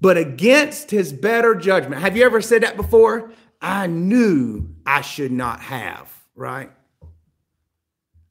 But 0.00 0.16
against 0.16 0.90
his 0.90 1.12
better 1.12 1.54
judgment, 1.54 2.02
have 2.02 2.16
you 2.16 2.24
ever 2.24 2.40
said 2.40 2.62
that 2.62 2.76
before? 2.76 3.30
I 3.60 3.86
knew 3.86 4.74
I 4.84 5.00
should 5.00 5.32
not 5.32 5.60
have, 5.60 6.12
right? 6.34 6.70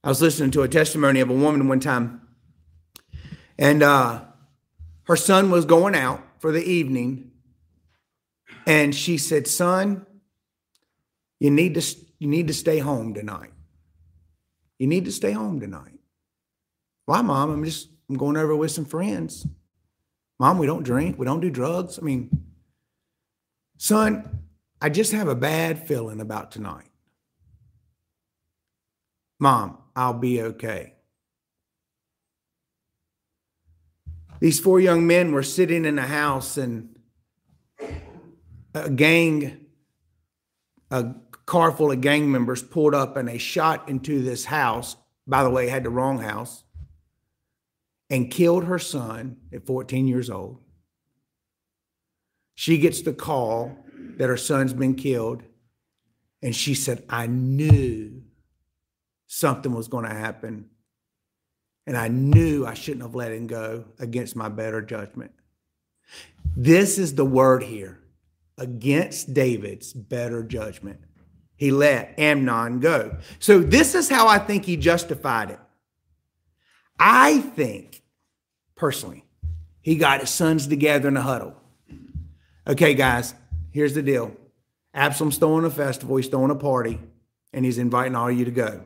I 0.03 0.09
was 0.09 0.21
listening 0.21 0.51
to 0.51 0.61
a 0.61 0.67
testimony 0.67 1.19
of 1.19 1.29
a 1.29 1.33
woman 1.33 1.67
one 1.67 1.79
time, 1.79 2.21
and 3.57 3.81
uh, 3.81 4.21
her 5.03 5.15
son 5.15 5.49
was 5.49 5.65
going 5.65 5.95
out 5.95 6.21
for 6.39 6.51
the 6.51 6.63
evening 6.63 7.31
and 8.65 8.93
she 8.93 9.17
said 9.17 9.47
son 9.47 10.05
you 11.39 11.49
need 11.49 11.75
to 11.75 11.81
you 12.19 12.27
need 12.27 12.47
to 12.47 12.53
stay 12.53 12.79
home 12.79 13.13
tonight. 13.13 13.51
You 14.79 14.87
need 14.87 15.05
to 15.05 15.11
stay 15.11 15.31
home 15.31 15.59
tonight. 15.59 15.99
Why 17.05 17.21
mom? 17.21 17.51
I'm 17.51 17.63
just 17.63 17.89
i'm 18.09 18.17
going 18.17 18.37
over 18.37 18.55
with 18.55 18.71
some 18.71 18.85
friends 18.85 19.45
mom 20.39 20.57
we 20.57 20.67
don't 20.67 20.83
drink. 20.83 21.17
We 21.17 21.25
don't 21.25 21.39
do 21.39 21.49
drugs. 21.49 21.99
I 21.99 22.01
mean 22.01 22.29
son 23.77 24.39
i 24.81 24.87
just 24.87 25.11
have 25.11 25.27
a 25.27 25.35
bad 25.35 25.87
feeling 25.87 26.21
about 26.21 26.51
tonight. 26.51 26.89
Mom 29.39 29.77
i'll 29.95 30.13
be 30.13 30.41
okay. 30.41 30.95
These 34.39 34.59
four 34.59 34.79
young 34.79 35.07
men 35.07 35.31
were 35.31 35.43
sitting 35.43 35.85
in 35.85 35.97
a 35.97 36.07
house, 36.07 36.57
and 36.57 36.99
a 38.73 38.89
gang, 38.89 39.65
a 40.91 41.15
car 41.45 41.71
full 41.71 41.91
of 41.91 42.01
gang 42.01 42.31
members 42.31 42.61
pulled 42.61 42.93
up 42.93 43.15
and 43.15 43.27
they 43.27 43.37
shot 43.37 43.87
into 43.87 44.21
this 44.21 44.45
house. 44.45 44.97
By 45.25 45.43
the 45.43 45.49
way, 45.49 45.67
had 45.67 45.83
the 45.83 45.89
wrong 45.89 46.19
house, 46.19 46.64
and 48.09 48.31
killed 48.31 48.65
her 48.65 48.79
son 48.79 49.37
at 49.53 49.65
14 49.65 50.07
years 50.07 50.29
old. 50.29 50.61
She 52.53 52.77
gets 52.77 53.01
the 53.01 53.13
call 53.13 53.77
that 54.17 54.29
her 54.29 54.37
son's 54.37 54.73
been 54.73 54.95
killed, 54.95 55.43
and 56.41 56.55
she 56.55 56.73
said, 56.73 57.03
I 57.09 57.27
knew 57.27 58.23
something 59.27 59.73
was 59.73 59.87
going 59.87 60.05
to 60.05 60.13
happen 60.13 60.69
and 61.87 61.95
I 61.95 62.07
knew 62.07 62.65
I 62.65 62.73
shouldn't 62.73 63.03
have 63.03 63.15
let 63.15 63.31
him 63.31 63.47
go 63.47 63.85
against 63.99 64.35
my 64.35 64.49
better 64.49 64.81
judgment. 64.81 65.31
This 66.55 66.97
is 66.97 67.15
the 67.15 67.25
word 67.25 67.63
here 67.63 67.99
against 68.57 69.33
David's 69.33 69.93
better 69.93 70.43
judgment. 70.43 70.99
He 71.57 71.71
let 71.71 72.17
Amnon 72.17 72.79
go. 72.79 73.17
So, 73.39 73.59
this 73.59 73.95
is 73.95 74.09
how 74.09 74.27
I 74.27 74.39
think 74.39 74.65
he 74.65 74.77
justified 74.77 75.51
it. 75.51 75.59
I 76.99 77.39
think, 77.39 78.01
personally, 78.75 79.25
he 79.81 79.95
got 79.95 80.21
his 80.21 80.29
sons 80.29 80.67
together 80.67 81.07
in 81.07 81.17
a 81.17 81.21
huddle. 81.21 81.55
Okay, 82.67 82.93
guys, 82.93 83.35
here's 83.71 83.93
the 83.93 84.01
deal 84.01 84.35
Absalom's 84.93 85.37
throwing 85.37 85.65
a 85.65 85.69
festival, 85.69 86.15
he's 86.15 86.27
throwing 86.27 86.51
a 86.51 86.55
party, 86.55 86.99
and 87.53 87.65
he's 87.65 87.77
inviting 87.77 88.15
all 88.15 88.29
of 88.29 88.37
you 88.37 88.45
to 88.45 88.51
go. 88.51 88.85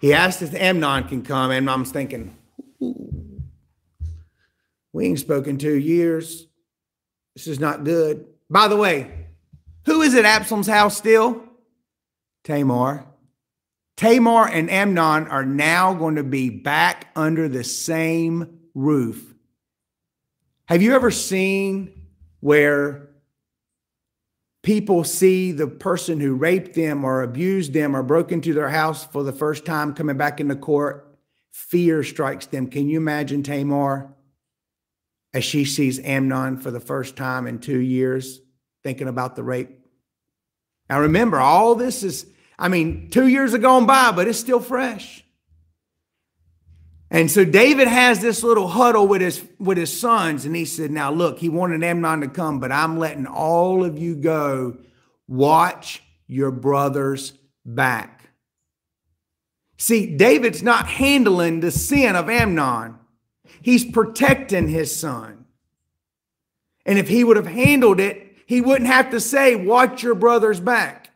He 0.00 0.12
asked 0.12 0.42
if 0.42 0.54
Amnon 0.54 1.08
can 1.08 1.22
come. 1.22 1.50
Amnon's 1.50 1.90
thinking, 1.90 2.36
we 4.92 5.06
ain't 5.06 5.18
spoken 5.18 5.58
two 5.58 5.76
years. 5.76 6.46
This 7.34 7.48
is 7.48 7.58
not 7.58 7.84
good. 7.84 8.26
By 8.48 8.68
the 8.68 8.76
way, 8.76 9.26
who 9.86 10.02
is 10.02 10.14
at 10.14 10.24
Absalom's 10.24 10.68
house 10.68 10.96
still? 10.96 11.42
Tamar. 12.44 13.07
Tamar 13.98 14.48
and 14.48 14.70
Amnon 14.70 15.26
are 15.26 15.44
now 15.44 15.92
going 15.92 16.14
to 16.14 16.24
be 16.24 16.48
back 16.50 17.08
under 17.16 17.48
the 17.48 17.64
same 17.64 18.60
roof. 18.72 19.34
Have 20.66 20.82
you 20.82 20.94
ever 20.94 21.10
seen 21.10 22.06
where 22.38 23.08
people 24.62 25.02
see 25.02 25.50
the 25.50 25.66
person 25.66 26.20
who 26.20 26.34
raped 26.34 26.74
them 26.74 27.04
or 27.04 27.22
abused 27.22 27.72
them 27.72 27.96
or 27.96 28.02
broke 28.04 28.30
into 28.30 28.54
their 28.54 28.68
house 28.68 29.04
for 29.04 29.24
the 29.24 29.32
first 29.32 29.64
time 29.64 29.94
coming 29.94 30.16
back 30.16 30.40
into 30.40 30.54
court, 30.54 31.18
fear 31.50 32.04
strikes 32.04 32.46
them. 32.46 32.68
Can 32.68 32.88
you 32.88 32.98
imagine 32.98 33.42
Tamar 33.42 34.14
as 35.34 35.44
she 35.44 35.64
sees 35.64 35.98
Amnon 36.00 36.58
for 36.58 36.70
the 36.70 36.80
first 36.80 37.16
time 37.16 37.48
in 37.48 37.58
two 37.58 37.80
years 37.80 38.40
thinking 38.84 39.08
about 39.08 39.34
the 39.34 39.42
rape? 39.42 39.70
Now 40.88 41.00
remember, 41.00 41.38
all 41.38 41.74
this 41.74 42.04
is, 42.04 42.26
I 42.58 42.68
mean, 42.68 43.08
two 43.10 43.28
years 43.28 43.52
have 43.52 43.62
gone 43.62 43.86
by, 43.86 44.10
but 44.12 44.26
it's 44.26 44.38
still 44.38 44.60
fresh. 44.60 45.24
And 47.10 47.30
so 47.30 47.44
David 47.44 47.88
has 47.88 48.20
this 48.20 48.42
little 48.42 48.68
huddle 48.68 49.06
with 49.06 49.22
his 49.22 49.42
with 49.58 49.78
his 49.78 49.98
sons, 49.98 50.44
and 50.44 50.54
he 50.54 50.64
said, 50.64 50.90
"Now 50.90 51.10
look, 51.10 51.38
he 51.38 51.48
wanted 51.48 51.82
Amnon 51.82 52.20
to 52.20 52.28
come, 52.28 52.60
but 52.60 52.70
I'm 52.70 52.98
letting 52.98 53.26
all 53.26 53.84
of 53.84 53.98
you 53.98 54.14
go. 54.14 54.76
Watch 55.26 56.02
your 56.26 56.50
brother's 56.50 57.32
back." 57.64 58.30
See, 59.78 60.16
David's 60.16 60.62
not 60.62 60.86
handling 60.86 61.60
the 61.60 61.70
sin 61.70 62.14
of 62.14 62.28
Amnon; 62.28 62.96
he's 63.62 63.86
protecting 63.86 64.68
his 64.68 64.94
son. 64.94 65.46
And 66.84 66.98
if 66.98 67.08
he 67.08 67.24
would 67.24 67.36
have 67.36 67.46
handled 67.46 68.00
it, 68.00 68.36
he 68.44 68.60
wouldn't 68.60 68.90
have 68.90 69.10
to 69.10 69.20
say, 69.20 69.56
"Watch 69.56 70.02
your 70.02 70.14
brother's 70.14 70.60
back." 70.60 71.07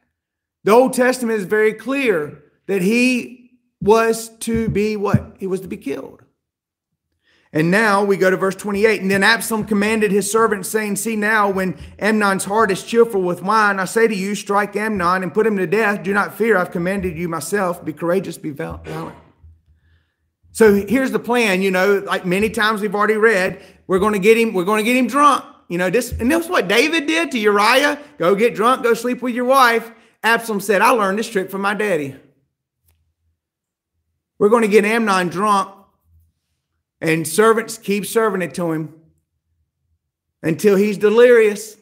The 0.65 0.73
Old 0.73 0.93
Testament 0.93 1.39
is 1.39 1.45
very 1.45 1.73
clear 1.73 2.45
that 2.67 2.83
he 2.83 3.51
was 3.81 4.29
to 4.39 4.69
be 4.69 4.97
what? 4.97 5.37
He 5.39 5.47
was 5.47 5.61
to 5.61 5.69
be 5.69 5.77
killed. 5.77 6.23
And 7.55 7.71
now 7.71 8.03
we 8.03 8.17
go 8.17 8.31
to 8.31 8.37
verse 8.37 8.55
28. 8.55 9.03
And 9.03 9.11
then 9.11 9.23
Absalom 9.23 9.67
commanded 9.67 10.11
his 10.11 10.31
servants, 10.31 10.71
saying, 10.71 10.97
See 10.97 11.17
now, 11.17 11.51
when 11.51 11.77
Amnon's 11.99 12.45
heart 12.45 12.71
is 12.71 12.83
cheerful 12.83 13.21
with 13.21 13.43
wine, 13.43 13.79
I 13.79 13.85
say 13.85 14.09
to 14.09 14.15
you, 14.15 14.35
strike 14.35 14.75
Amnon 14.75 15.23
and 15.23 15.35
put 15.35 15.47
him 15.47 15.59
to 15.59 15.67
death. 15.67 16.03
Do 16.03 16.15
not 16.15 16.35
fear. 16.35 16.57
I've 16.57 16.71
commanded 16.71 17.19
you 17.19 17.29
myself. 17.29 17.85
Be 17.85 17.93
courageous, 17.93 18.39
be 18.39 18.51
valiant. 18.51 19.17
So 20.53 20.75
here's 20.75 21.11
the 21.11 21.19
plan. 21.19 21.61
You 21.61 21.71
know, 21.71 21.99
like 21.99 22.25
many 22.25 22.49
times 22.49 22.81
we've 22.81 22.95
already 22.95 23.17
read, 23.17 23.61
we're 23.87 23.99
going 23.99 24.15
to 24.15 24.19
get 24.19 24.39
him, 24.39 24.55
we're 24.55 24.65
going 24.65 24.83
to 24.83 24.85
get 24.85 24.97
him 24.97 25.07
drunk. 25.07 25.45
You 25.69 25.79
know, 25.79 25.91
this, 25.91 26.13
and 26.13 26.31
this 26.31 26.45
is 26.45 26.51
what 26.51 26.69
David 26.69 27.07
did 27.07 27.31
to 27.33 27.39
Uriah. 27.39 27.99
Go 28.19 28.35
get 28.35 28.55
drunk, 28.55 28.83
go 28.83 28.95
sleep 28.95 29.21
with 29.21 29.35
your 29.35 29.47
wife. 29.47 29.91
Absalom 30.23 30.61
said, 30.61 30.83
I 30.83 30.91
learned 30.91 31.19
this 31.19 31.29
trick 31.29 31.51
from 31.51 31.63
my 31.63 31.75
daddy. 31.75 32.15
We're 34.39 34.49
going 34.49 34.63
to 34.63 34.69
get 34.69 34.85
Amnon 34.85 35.29
drunk, 35.29 35.73
and 37.01 37.27
servants 37.27 37.79
keep 37.79 38.07
serving 38.07 38.43
it 38.43 38.55
to 38.55 38.73
him 38.73 38.95
until 40.43 40.77
he's 40.77 40.99
delirious. 40.99 41.77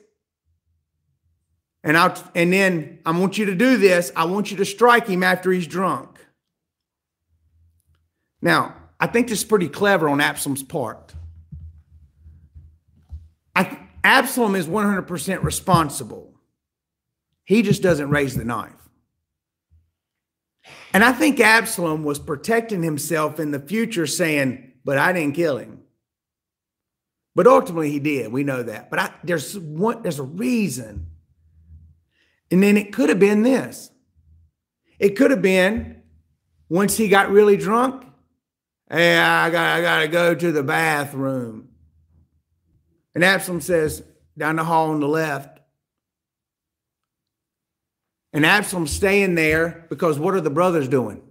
And 1.83 1.97
I 1.97 2.15
and 2.35 2.53
then 2.53 2.99
I 3.07 3.19
want 3.19 3.39
you 3.39 3.47
to 3.47 3.55
do 3.55 3.79
this. 3.79 4.13
I 4.15 4.25
want 4.25 4.51
you 4.51 4.59
to 4.59 4.67
strike 4.67 5.07
him 5.07 5.23
after 5.23 5.51
he's 5.51 5.67
drunk. 5.67 6.19
Now, 8.43 8.75
I 8.99 9.07
think 9.07 9.29
this 9.29 9.41
is 9.41 9.45
pretty 9.45 9.69
clever 9.69 10.09
on 10.09 10.21
Absalom's 10.21 10.63
part. 10.63 11.15
I, 13.57 13.79
Absalom 14.05 14.55
is 14.55 14.67
100% 14.67 15.43
responsible. 15.43 16.30
He 17.51 17.63
just 17.63 17.83
doesn't 17.83 18.11
raise 18.11 18.37
the 18.37 18.45
knife. 18.45 18.71
And 20.95 21.03
I 21.03 21.11
think 21.11 21.41
Absalom 21.41 22.05
was 22.05 22.21
protecting 22.21 22.81
himself 22.81 23.41
in 23.41 23.51
the 23.51 23.59
future, 23.59 24.07
saying, 24.07 24.75
But 24.85 24.99
I 24.99 25.13
didn't 25.13 25.35
kill 25.35 25.59
him. 25.59 25.81
But 27.35 27.49
ultimately 27.49 27.91
he 27.91 27.99
did. 27.99 28.31
We 28.31 28.45
know 28.45 28.63
that. 28.63 28.89
But 28.89 28.99
I, 29.01 29.15
there's 29.25 29.59
one, 29.59 30.01
there's 30.03 30.21
a 30.21 30.23
reason. 30.23 31.09
And 32.53 32.63
then 32.63 32.77
it 32.77 32.93
could 32.93 33.09
have 33.09 33.19
been 33.19 33.43
this. 33.43 33.91
It 35.01 35.17
could 35.17 35.33
have 35.33 35.43
been 35.43 36.03
once 36.69 36.97
he 36.97 37.09
got 37.09 37.31
really 37.31 37.57
drunk, 37.57 38.05
hey, 38.89 39.19
I 39.19 39.51
got 39.51 39.77
I 39.77 39.83
gotta 39.83 40.07
go 40.07 40.37
to 40.37 40.53
the 40.53 40.63
bathroom. 40.63 41.71
And 43.13 43.25
Absalom 43.25 43.61
says, 43.61 44.05
down 44.39 44.55
the 44.55 44.63
hall 44.63 44.91
on 44.91 45.01
the 45.01 45.09
left, 45.09 45.60
and 48.33 48.47
Absalom's 48.47 48.93
staying 48.93 49.35
there 49.35 49.87
because 49.89 50.19
what 50.19 50.35
are 50.35 50.41
the 50.41 50.51
brothers 50.51 50.89
doing? 50.89 51.23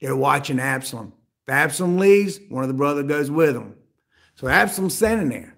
They're 0.00 0.16
watching 0.16 0.58
Absalom. 0.58 1.12
If 1.46 1.54
Absalom 1.54 1.98
leaves, 1.98 2.40
one 2.48 2.64
of 2.64 2.68
the 2.68 2.74
brothers 2.74 3.06
goes 3.06 3.30
with 3.30 3.54
him. 3.54 3.74
So 4.36 4.48
Absalom's 4.48 4.96
standing 4.96 5.28
there. 5.28 5.54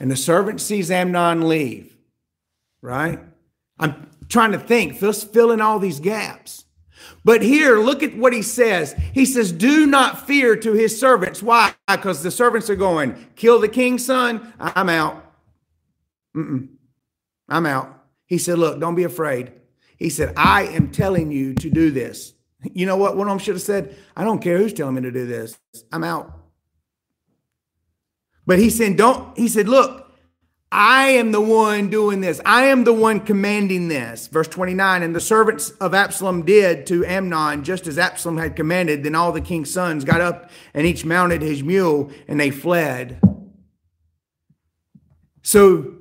And 0.00 0.10
the 0.10 0.16
servant 0.16 0.60
sees 0.60 0.90
Amnon 0.90 1.48
leave. 1.48 1.96
right? 2.82 3.20
I'm 3.78 4.10
trying 4.28 4.52
to 4.52 4.58
think, 4.58 4.98
just 5.00 5.32
fill 5.32 5.52
in 5.52 5.60
all 5.60 5.78
these 5.78 6.00
gaps. 6.00 6.64
But 7.24 7.42
here, 7.42 7.78
look 7.78 8.02
at 8.02 8.16
what 8.16 8.32
he 8.32 8.42
says. 8.42 8.94
He 9.12 9.24
says, 9.26 9.52
Do 9.52 9.86
not 9.86 10.26
fear 10.26 10.56
to 10.56 10.72
his 10.72 10.98
servants. 10.98 11.42
Why? 11.42 11.74
Because 11.88 12.22
the 12.22 12.30
servants 12.30 12.68
are 12.70 12.76
going, 12.76 13.28
Kill 13.36 13.60
the 13.60 13.68
king's 13.68 14.04
son. 14.04 14.52
I'm 14.58 14.88
out. 14.88 15.24
Mm-mm. 16.36 16.68
I'm 17.48 17.66
out. 17.66 18.03
He 18.26 18.38
said, 18.38 18.58
Look, 18.58 18.80
don't 18.80 18.94
be 18.94 19.04
afraid. 19.04 19.52
He 19.96 20.10
said, 20.10 20.32
I 20.36 20.64
am 20.64 20.90
telling 20.90 21.30
you 21.30 21.54
to 21.54 21.70
do 21.70 21.90
this. 21.90 22.34
You 22.72 22.86
know 22.86 22.96
what? 22.96 23.16
One 23.16 23.28
of 23.28 23.32
them 23.32 23.38
should 23.38 23.54
have 23.54 23.62
said, 23.62 23.96
I 24.16 24.24
don't 24.24 24.40
care 24.40 24.58
who's 24.58 24.72
telling 24.72 24.94
me 24.94 25.02
to 25.02 25.10
do 25.10 25.26
this. 25.26 25.58
I'm 25.92 26.04
out. 26.04 26.32
But 28.46 28.58
he 28.58 28.70
said, 28.70 28.96
Don't, 28.96 29.36
he 29.36 29.48
said, 29.48 29.68
Look, 29.68 30.04
I 30.70 31.10
am 31.10 31.30
the 31.30 31.40
one 31.40 31.88
doing 31.88 32.20
this. 32.20 32.40
I 32.44 32.64
am 32.64 32.82
the 32.82 32.92
one 32.92 33.20
commanding 33.20 33.88
this. 33.88 34.26
Verse 34.26 34.48
29 34.48 35.02
And 35.02 35.14
the 35.14 35.20
servants 35.20 35.70
of 35.70 35.94
Absalom 35.94 36.44
did 36.44 36.86
to 36.86 37.06
Amnon 37.06 37.62
just 37.62 37.86
as 37.86 37.98
Absalom 37.98 38.38
had 38.38 38.56
commanded. 38.56 39.04
Then 39.04 39.14
all 39.14 39.30
the 39.30 39.40
king's 39.40 39.70
sons 39.70 40.04
got 40.04 40.20
up 40.20 40.50
and 40.74 40.86
each 40.86 41.04
mounted 41.04 41.42
his 41.42 41.62
mule 41.62 42.10
and 42.26 42.40
they 42.40 42.50
fled. 42.50 43.20
So 45.42 45.94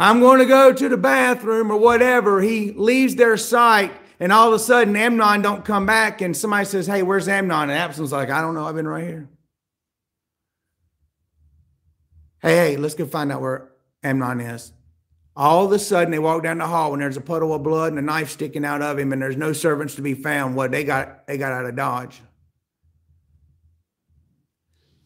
I'm 0.00 0.20
going 0.20 0.38
to 0.38 0.46
go 0.46 0.72
to 0.72 0.88
the 0.88 0.96
bathroom 0.96 1.70
or 1.70 1.76
whatever. 1.76 2.40
He 2.40 2.72
leaves 2.72 3.16
their 3.16 3.36
sight 3.36 3.92
and 4.18 4.32
all 4.32 4.48
of 4.48 4.54
a 4.54 4.58
sudden 4.58 4.96
Amnon 4.96 5.42
don't 5.42 5.62
come 5.62 5.84
back 5.84 6.22
and 6.22 6.34
somebody 6.34 6.64
says, 6.64 6.86
Hey, 6.86 7.02
where's 7.02 7.28
Amnon? 7.28 7.68
And 7.68 7.78
Absalom's 7.78 8.10
like, 8.10 8.30
I 8.30 8.40
don't 8.40 8.54
know. 8.54 8.66
I've 8.66 8.74
been 8.74 8.88
right 8.88 9.04
here. 9.04 9.28
Hey, 12.40 12.56
hey, 12.56 12.76
let's 12.78 12.94
go 12.94 13.04
find 13.04 13.30
out 13.30 13.42
where 13.42 13.72
Amnon 14.02 14.40
is. 14.40 14.72
All 15.36 15.66
of 15.66 15.72
a 15.72 15.78
sudden, 15.78 16.10
they 16.10 16.18
walk 16.18 16.44
down 16.44 16.56
the 16.56 16.66
hall 16.66 16.94
and 16.94 17.02
there's 17.02 17.18
a 17.18 17.20
puddle 17.20 17.54
of 17.54 17.62
blood 17.62 17.92
and 17.92 17.98
a 17.98 18.02
knife 18.02 18.30
sticking 18.30 18.64
out 18.64 18.80
of 18.80 18.98
him, 18.98 19.12
and 19.12 19.20
there's 19.20 19.36
no 19.36 19.52
servants 19.52 19.94
to 19.96 20.02
be 20.02 20.14
found. 20.14 20.56
What 20.56 20.70
they 20.70 20.82
got, 20.82 21.26
they 21.26 21.36
got 21.36 21.52
out 21.52 21.66
of 21.66 21.76
Dodge. 21.76 22.20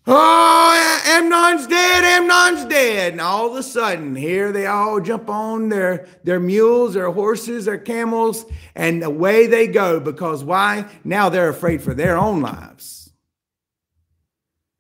Oh, 0.07 1.03
Amnon's 1.07 1.67
dead, 1.67 2.05
Amnon's 2.05 2.67
dead. 2.67 3.13
And 3.13 3.21
all 3.21 3.51
of 3.51 3.57
a 3.57 3.63
sudden, 3.63 4.15
here 4.15 4.53
they 4.53 4.67
all 4.67 5.01
jump 5.01 5.31
on 5.31 5.71
their, 5.71 6.07
their 6.25 6.41
mules, 6.41 6.95
their 6.95 7.11
horses, 7.11 7.65
their 7.65 7.79
camels, 7.79 8.45
and 8.75 9.03
away 9.03 9.47
they 9.47 9.67
go. 9.67 10.01
Because 10.01 10.45
why? 10.45 10.87
Now 11.05 11.29
they're 11.31 11.49
afraid 11.49 11.83
for 11.83 11.95
their 11.95 12.19
own 12.19 12.43
lives. 12.43 13.11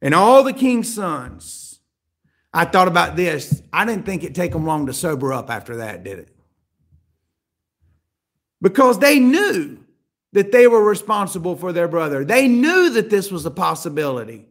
And 0.03 0.15
all 0.15 0.45
the 0.45 0.53
king's 0.53 0.95
sons 0.95 1.65
I 2.55 2.65
thought 2.65 2.87
about 2.87 3.17
this. 3.17 3.63
I 3.73 3.85
didn't 3.85 4.07
think 4.07 4.23
it'd 4.23 4.37
take 4.37 4.53
them 4.53 4.65
long 4.65 4.87
to 4.87 4.93
sober 4.93 5.33
up 5.33 5.51
after 5.51 5.79
that, 5.79 6.05
did 6.05 6.21
it? 6.21 6.29
Because 8.63 9.01
they 9.01 9.19
knew 9.19 9.81
that 10.33 10.53
they 10.53 10.69
were 10.69 10.83
responsible 10.83 11.57
for 11.57 11.73
their 11.73 11.89
brother. 11.89 12.25
They 12.25 12.47
knew 12.47 12.91
that 12.91 13.11
this 13.11 13.33
was 13.33 13.45
a 13.45 13.51
possibility. 13.51 14.47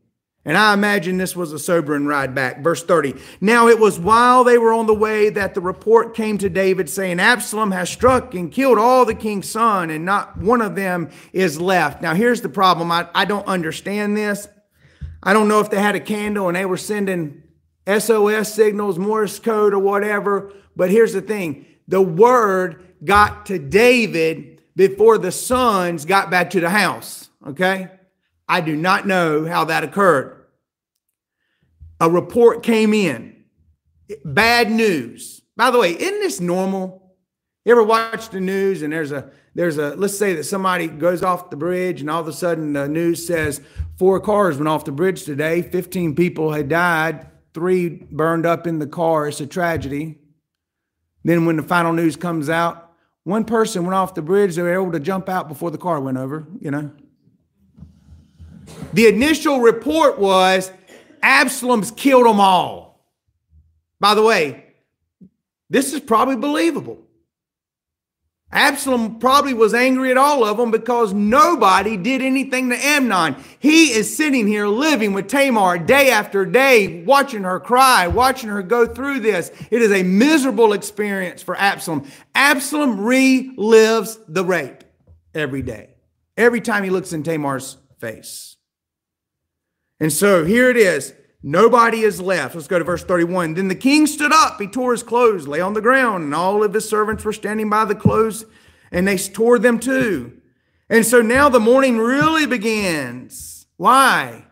And 0.45 0.57
I 0.57 0.73
imagine 0.73 1.17
this 1.17 1.37
was 1.37 1.53
a 1.53 1.59
sobering 1.59 2.05
ride 2.05 2.35
back. 2.35 2.61
Verse 2.61 2.83
30. 2.83 3.15
Now 3.39 3.69
it 3.69 3.79
was 3.79 3.97
while 3.97 4.43
they 4.43 4.57
were 4.57 4.73
on 4.73 4.87
the 4.87 4.93
way 4.93 5.29
that 5.29 5.53
the 5.53 5.61
report 5.61 6.13
came 6.15 6.37
to 6.39 6.49
David 6.49 6.89
saying, 6.89 7.21
Absalom 7.21 7.71
has 7.71 7.89
struck 7.89 8.33
and 8.35 8.51
killed 8.51 8.77
all 8.77 9.05
the 9.05 9.15
king's 9.15 9.49
son, 9.49 9.89
and 9.89 10.03
not 10.03 10.37
one 10.37 10.61
of 10.61 10.75
them 10.75 11.09
is 11.31 11.61
left. 11.61 12.01
Now 12.01 12.13
here's 12.13 12.41
the 12.41 12.49
problem. 12.49 12.91
I, 12.91 13.07
I 13.15 13.23
don't 13.23 13.47
understand 13.47 14.17
this. 14.17 14.49
I 15.21 15.31
don't 15.31 15.47
know 15.47 15.61
if 15.61 15.69
they 15.69 15.79
had 15.79 15.95
a 15.95 16.01
candle 16.01 16.49
and 16.49 16.57
they 16.57 16.65
were 16.65 16.75
sending 16.75 17.43
SOS 17.87 18.53
signals, 18.53 18.99
Morse 18.99 19.39
code, 19.39 19.73
or 19.73 19.79
whatever. 19.79 20.51
But 20.75 20.89
here's 20.89 21.13
the 21.13 21.21
thing 21.21 21.65
the 21.87 22.01
word 22.01 22.83
got 23.03 23.45
to 23.45 23.59
David 23.59 24.61
before 24.75 25.17
the 25.17 25.31
sons 25.31 26.03
got 26.03 26.29
back 26.29 26.49
to 26.49 26.59
the 26.59 26.69
house. 26.69 27.29
Okay? 27.47 27.89
I 28.47 28.61
do 28.61 28.75
not 28.75 29.07
know 29.07 29.45
how 29.45 29.65
that 29.65 29.83
occurred. 29.83 30.45
A 31.99 32.09
report 32.09 32.63
came 32.63 32.93
in. 32.93 33.43
Bad 34.25 34.69
news. 34.71 35.41
By 35.55 35.71
the 35.71 35.79
way, 35.79 35.91
isn't 35.91 36.19
this 36.19 36.39
normal? 36.39 37.15
You 37.65 37.71
ever 37.71 37.83
watch 37.83 38.29
the 38.29 38.41
news 38.41 38.81
and 38.81 38.91
there's 38.91 39.11
a 39.11 39.31
there's 39.55 39.77
a 39.77 39.95
let's 39.95 40.17
say 40.17 40.33
that 40.33 40.43
somebody 40.43 40.87
goes 40.87 41.23
off 41.23 41.49
the 41.49 41.55
bridge 41.55 42.01
and 42.01 42.09
all 42.09 42.19
of 42.19 42.27
a 42.27 42.33
sudden 42.33 42.73
the 42.73 42.89
news 42.89 43.25
says 43.25 43.61
four 43.97 44.19
cars 44.19 44.57
went 44.57 44.67
off 44.67 44.83
the 44.83 44.91
bridge 44.91 45.23
today, 45.23 45.61
15 45.61 46.15
people 46.15 46.51
had 46.51 46.67
died, 46.67 47.27
three 47.53 47.89
burned 47.89 48.45
up 48.45 48.67
in 48.67 48.79
the 48.79 48.87
car. 48.87 49.27
It's 49.27 49.39
a 49.39 49.47
tragedy. 49.47 50.17
Then, 51.23 51.45
when 51.45 51.55
the 51.55 51.63
final 51.63 51.93
news 51.93 52.15
comes 52.15 52.49
out, 52.49 52.91
one 53.23 53.45
person 53.45 53.83
went 53.83 53.95
off 53.95 54.13
the 54.13 54.21
bridge. 54.21 54.55
They 54.55 54.61
were 54.61 54.73
able 54.73 54.91
to 54.91 54.99
jump 54.99 55.29
out 55.29 55.47
before 55.47 55.71
the 55.71 55.77
car 55.77 55.99
went 55.99 56.17
over, 56.17 56.47
you 56.59 56.71
know. 56.71 56.91
The 58.93 59.07
initial 59.07 59.59
report 59.59 60.19
was 60.19 60.71
Absalom's 61.21 61.91
killed 61.91 62.25
them 62.25 62.39
all. 62.39 63.05
By 63.99 64.15
the 64.15 64.23
way, 64.23 64.65
this 65.69 65.93
is 65.93 65.99
probably 65.99 66.35
believable. 66.35 66.99
Absalom 68.51 69.17
probably 69.17 69.55
was 69.55 69.73
angry 69.73 70.11
at 70.11 70.17
all 70.17 70.45
of 70.45 70.57
them 70.57 70.69
because 70.69 71.11
nobody 71.11 71.97
did 71.97 72.21
anything 72.21 72.69
to 72.69 72.75
Amnon. 72.75 73.35
He 73.57 73.85
is 73.85 74.15
sitting 74.15 74.45
here 74.45 74.67
living 74.67 75.13
with 75.13 75.27
Tamar 75.27 75.79
day 75.79 76.11
after 76.11 76.45
day, 76.45 77.03
watching 77.03 77.43
her 77.43 77.59
cry, 77.59 78.07
watching 78.07 78.49
her 78.49 78.61
go 78.61 78.85
through 78.85 79.21
this. 79.21 79.51
It 79.71 79.81
is 79.81 79.91
a 79.91 80.03
miserable 80.03 80.73
experience 80.73 81.41
for 81.41 81.55
Absalom. 81.55 82.07
Absalom 82.35 82.99
relives 82.99 84.19
the 84.27 84.45
rape 84.45 84.83
every 85.33 85.63
day, 85.63 85.95
every 86.37 86.61
time 86.61 86.83
he 86.83 86.91
looks 86.91 87.11
in 87.11 87.23
Tamar's 87.23 87.77
face. 87.97 88.52
And 89.99 90.11
so 90.11 90.43
here 90.45 90.69
it 90.69 90.77
is. 90.77 91.13
Nobody 91.41 92.01
is 92.01 92.21
left. 92.21 92.55
Let's 92.55 92.67
go 92.67 92.79
to 92.79 92.85
verse 92.85 93.03
31. 93.03 93.55
Then 93.55 93.67
the 93.67 93.75
king 93.75 94.07
stood 94.07 94.31
up. 94.31 94.59
He 94.59 94.67
tore 94.67 94.93
his 94.93 95.03
clothes, 95.03 95.47
lay 95.47 95.59
on 95.59 95.73
the 95.73 95.81
ground, 95.81 96.23
and 96.23 96.35
all 96.35 96.63
of 96.63 96.73
his 96.73 96.87
servants 96.87 97.25
were 97.25 97.33
standing 97.33 97.69
by 97.69 97.85
the 97.85 97.95
clothes, 97.95 98.45
and 98.91 99.07
they 99.07 99.17
tore 99.17 99.59
them 99.59 99.79
too. 99.79 100.39
And 100.89 101.05
so 101.05 101.21
now 101.21 101.49
the 101.49 101.59
mourning 101.59 101.97
really 101.97 102.45
begins. 102.45 103.65
Why? 103.77 104.45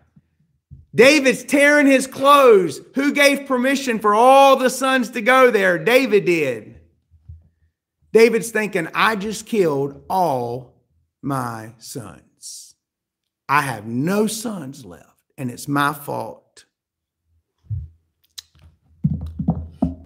David's 0.93 1.43
tearing 1.43 1.87
his 1.87 2.07
clothes. 2.07 2.81
Who 2.95 3.13
gave 3.13 3.47
permission 3.47 3.99
for 3.99 4.13
all 4.13 4.57
the 4.57 4.69
sons 4.69 5.11
to 5.11 5.21
go 5.21 5.51
there? 5.51 5.77
David 5.77 6.25
did. 6.25 6.79
David's 8.11 8.51
thinking, 8.51 8.89
I 8.93 9.15
just 9.15 9.45
killed 9.45 10.03
all 10.09 10.73
my 11.21 11.73
sons. 11.77 12.75
I 13.47 13.61
have 13.61 13.85
no 13.85 14.27
sons 14.27 14.83
left, 14.85 15.10
and 15.41 15.49
it's 15.49 15.67
my 15.67 15.91
fault. 15.91 16.65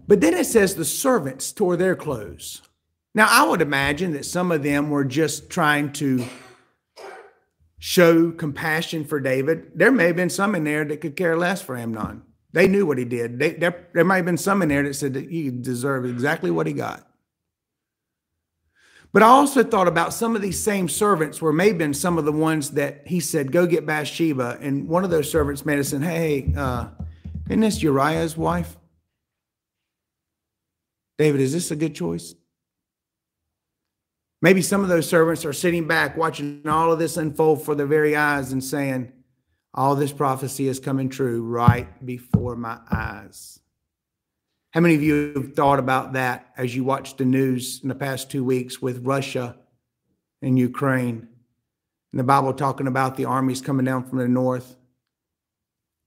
But 0.08 0.22
then 0.22 0.34
it 0.34 0.46
says 0.46 0.76
the 0.76 0.86
servants 0.86 1.52
tore 1.52 1.76
their 1.76 1.96
clothes. 1.96 2.62
Now, 3.14 3.28
I 3.30 3.48
would 3.48 3.62
imagine 3.62 4.14
that 4.14 4.26
some 4.26 4.52
of 4.52 4.64
them 4.64 4.90
were 4.90 5.04
just 5.04 5.50
trying 5.50 5.92
to 5.94 6.26
show 7.80 8.32
compassion 8.32 9.04
for 9.04 9.20
David. 9.20 9.72
There 9.76 9.92
may 9.92 10.08
have 10.08 10.16
been 10.16 10.30
some 10.30 10.56
in 10.56 10.64
there 10.64 10.86
that 10.86 11.02
could 11.02 11.18
care 11.18 11.38
less 11.38 11.62
for 11.62 11.76
Amnon. 11.76 12.24
They 12.54 12.68
knew 12.70 12.86
what 12.86 12.98
he 12.98 13.06
did. 13.06 13.38
They, 13.38 13.54
there, 13.54 13.88
there 13.94 14.06
might 14.06 14.18
have 14.18 14.26
been 14.26 14.38
some 14.38 14.62
in 14.62 14.70
there 14.70 14.84
that 14.84 14.94
said 14.94 15.14
that 15.16 15.30
he 15.30 15.50
deserved 15.50 16.08
exactly 16.08 16.50
what 16.50 16.68
he 16.68 16.74
got. 16.74 17.06
But 19.16 19.24
I 19.24 19.28
also 19.28 19.64
thought 19.64 19.88
about 19.88 20.14
some 20.14 20.36
of 20.36 20.42
these 20.42 20.62
same 20.62 20.90
servants 20.90 21.42
were 21.42 21.54
maybe 21.54 21.78
been 21.78 21.94
some 21.94 22.18
of 22.18 22.26
the 22.26 22.34
ones 22.34 22.72
that 22.72 23.08
he 23.08 23.22
said, 23.22 23.50
go 23.50 23.66
get 23.66 23.86
Bathsheba. 23.86 24.58
And 24.60 24.90
one 24.90 25.06
of 25.06 25.10
those 25.10 25.32
servants 25.32 25.66
made 25.66 25.80
us 25.80 25.88
say, 25.88 26.00
hey, 26.00 26.54
uh, 26.58 26.90
isn't 27.48 27.62
this 27.62 27.82
Uriah's 27.82 28.36
wife? 28.36 28.76
David, 31.18 31.40
is 31.40 31.54
this 31.54 31.72
a 31.72 31.78
good 31.78 31.96
choice? 31.96 32.36
Maybe 34.42 34.62
some 34.62 34.84
of 34.84 34.90
those 34.90 35.08
servants 35.08 35.46
are 35.46 35.54
sitting 35.54 35.88
back 35.88 36.18
watching 36.18 36.68
all 36.68 36.92
of 36.92 37.00
this 37.00 37.16
unfold 37.16 37.64
for 37.64 37.74
their 37.74 37.86
very 37.86 38.18
eyes 38.18 38.52
and 38.52 38.62
saying, 38.62 39.14
All 39.74 39.96
this 39.96 40.12
prophecy 40.12 40.68
is 40.68 40.82
coming 40.82 41.08
true 41.08 41.42
right 41.42 42.06
before 42.06 42.58
my 42.58 42.80
eyes. 42.92 43.62
How 44.76 44.82
many 44.82 44.96
of 44.96 45.02
you 45.02 45.32
have 45.36 45.54
thought 45.54 45.80
about 45.80 46.12
that 46.14 46.52
as 46.58 46.76
you 46.76 46.84
watch 46.84 47.16
the 47.16 47.24
news 47.24 47.80
in 47.82 47.88
the 47.88 47.96
past 47.96 48.30
two 48.30 48.44
weeks 48.44 48.82
with 48.82 49.06
Russia 49.06 49.56
and 50.42 50.60
Ukraine? 50.60 51.30
And 52.12 52.20
the 52.20 52.26
Bible 52.26 52.54
talking 52.54 52.86
about 52.86 53.16
the 53.16 53.24
armies 53.24 53.62
coming 53.62 53.86
down 53.86 54.04
from 54.04 54.18
the 54.18 54.28
north. 54.28 54.76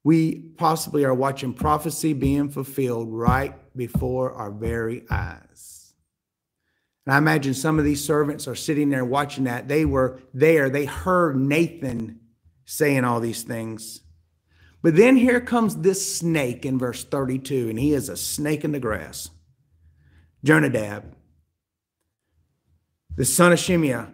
We 0.04 0.50
possibly 0.58 1.06
are 1.06 1.14
watching 1.14 1.54
prophecy 1.54 2.12
being 2.12 2.50
fulfilled 2.50 3.08
right 3.10 3.54
before 3.74 4.34
our 4.34 4.50
very 4.50 5.06
eyes. 5.10 5.94
And 7.06 7.14
I 7.14 7.16
imagine 7.16 7.54
some 7.54 7.78
of 7.78 7.86
these 7.86 8.04
servants 8.04 8.46
are 8.46 8.54
sitting 8.54 8.90
there 8.90 9.02
watching 9.02 9.44
that. 9.44 9.68
They 9.68 9.86
were 9.86 10.20
there, 10.34 10.68
they 10.68 10.84
heard 10.84 11.38
Nathan 11.38 12.20
saying 12.66 13.04
all 13.04 13.20
these 13.20 13.44
things. 13.44 14.02
But 14.82 14.96
then 14.96 15.16
here 15.16 15.40
comes 15.40 15.76
this 15.76 16.16
snake 16.16 16.64
in 16.64 16.78
verse 16.78 17.04
32, 17.04 17.68
and 17.68 17.78
he 17.78 17.92
is 17.92 18.08
a 18.08 18.16
snake 18.16 18.64
in 18.64 18.72
the 18.72 18.80
grass. 18.80 19.30
Jonadab. 20.44 21.16
the 23.16 23.24
son 23.24 23.52
of 23.52 23.58
Shimeah. 23.58 24.12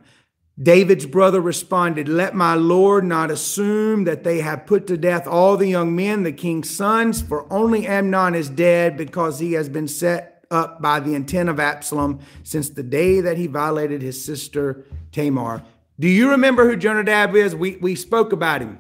David's 0.61 1.05
brother 1.05 1.41
responded, 1.41 2.09
Let 2.09 2.35
my 2.35 2.55
Lord 2.55 3.05
not 3.05 3.31
assume 3.31 4.05
that 4.05 4.25
they 4.25 4.41
have 4.41 4.67
put 4.67 4.87
to 4.87 4.97
death 4.97 5.27
all 5.27 5.57
the 5.57 5.69
young 5.69 5.95
men, 5.95 6.23
the 6.23 6.33
king's 6.33 6.71
sons, 6.71 7.21
for 7.21 7.53
only 7.53 7.87
Amnon 7.87 8.35
is 8.35 8.49
dead 8.49 8.97
because 8.97 9.41
he 9.41 9.53
has 9.53 9.69
been 9.69 9.89
set 9.89 10.47
up 10.51 10.81
by 10.81 11.01
the 11.01 11.15
intent 11.15 11.49
of 11.49 11.61
Absalom 11.61 12.21
since 12.45 12.71
the 12.71 12.83
day 12.83 13.21
that 13.21 13.37
he 13.37 13.47
violated 13.49 14.01
his 14.01 14.25
sister 14.25 14.85
Tamar. 15.13 15.63
Do 15.99 16.09
you 16.09 16.31
remember 16.31 16.69
who 16.69 16.77
Jonadab 16.77 17.35
is? 17.35 17.55
We, 17.55 17.77
we 17.77 17.95
spoke 17.95 18.33
about 18.33 18.63
him. 18.63 18.79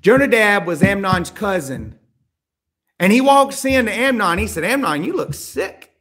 Jonadab 0.00 0.66
was 0.66 0.82
Amnon's 0.82 1.30
cousin. 1.30 1.98
And 2.98 3.12
he 3.12 3.20
walks 3.20 3.64
in 3.64 3.86
to 3.86 3.92
Amnon. 3.92 4.38
He 4.38 4.46
said, 4.46 4.62
Amnon, 4.62 5.04
you 5.04 5.14
look 5.14 5.32
sick. 5.32 5.92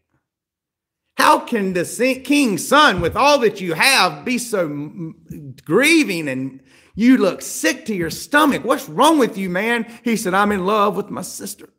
How 1.17 1.39
can 1.39 1.73
the 1.73 1.85
king's 2.23 2.67
son, 2.67 3.01
with 3.01 3.15
all 3.15 3.39
that 3.39 3.59
you 3.59 3.73
have, 3.73 4.23
be 4.23 4.37
so 4.37 5.13
grieving 5.63 6.27
and 6.27 6.61
you 6.95 7.17
look 7.17 7.41
sick 7.41 7.85
to 7.85 7.95
your 7.95 8.09
stomach? 8.09 8.63
What's 8.63 8.87
wrong 8.87 9.19
with 9.19 9.37
you, 9.37 9.49
man? 9.49 9.85
He 10.03 10.15
said, 10.15 10.33
I'm 10.33 10.51
in 10.51 10.65
love 10.65 10.95
with 10.95 11.09
my 11.09 11.21
sister. 11.21 11.69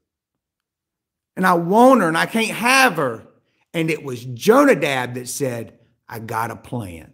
And 1.36 1.46
I 1.46 1.54
want 1.54 2.00
her 2.00 2.08
and 2.08 2.18
I 2.18 2.26
can't 2.26 2.50
have 2.50 2.96
her. 2.96 3.26
And 3.72 3.90
it 3.90 4.02
was 4.02 4.24
Jonadab 4.24 5.14
that 5.14 5.28
said, 5.28 5.78
I 6.08 6.18
got 6.18 6.50
a 6.50 6.56
plan. 6.56 7.12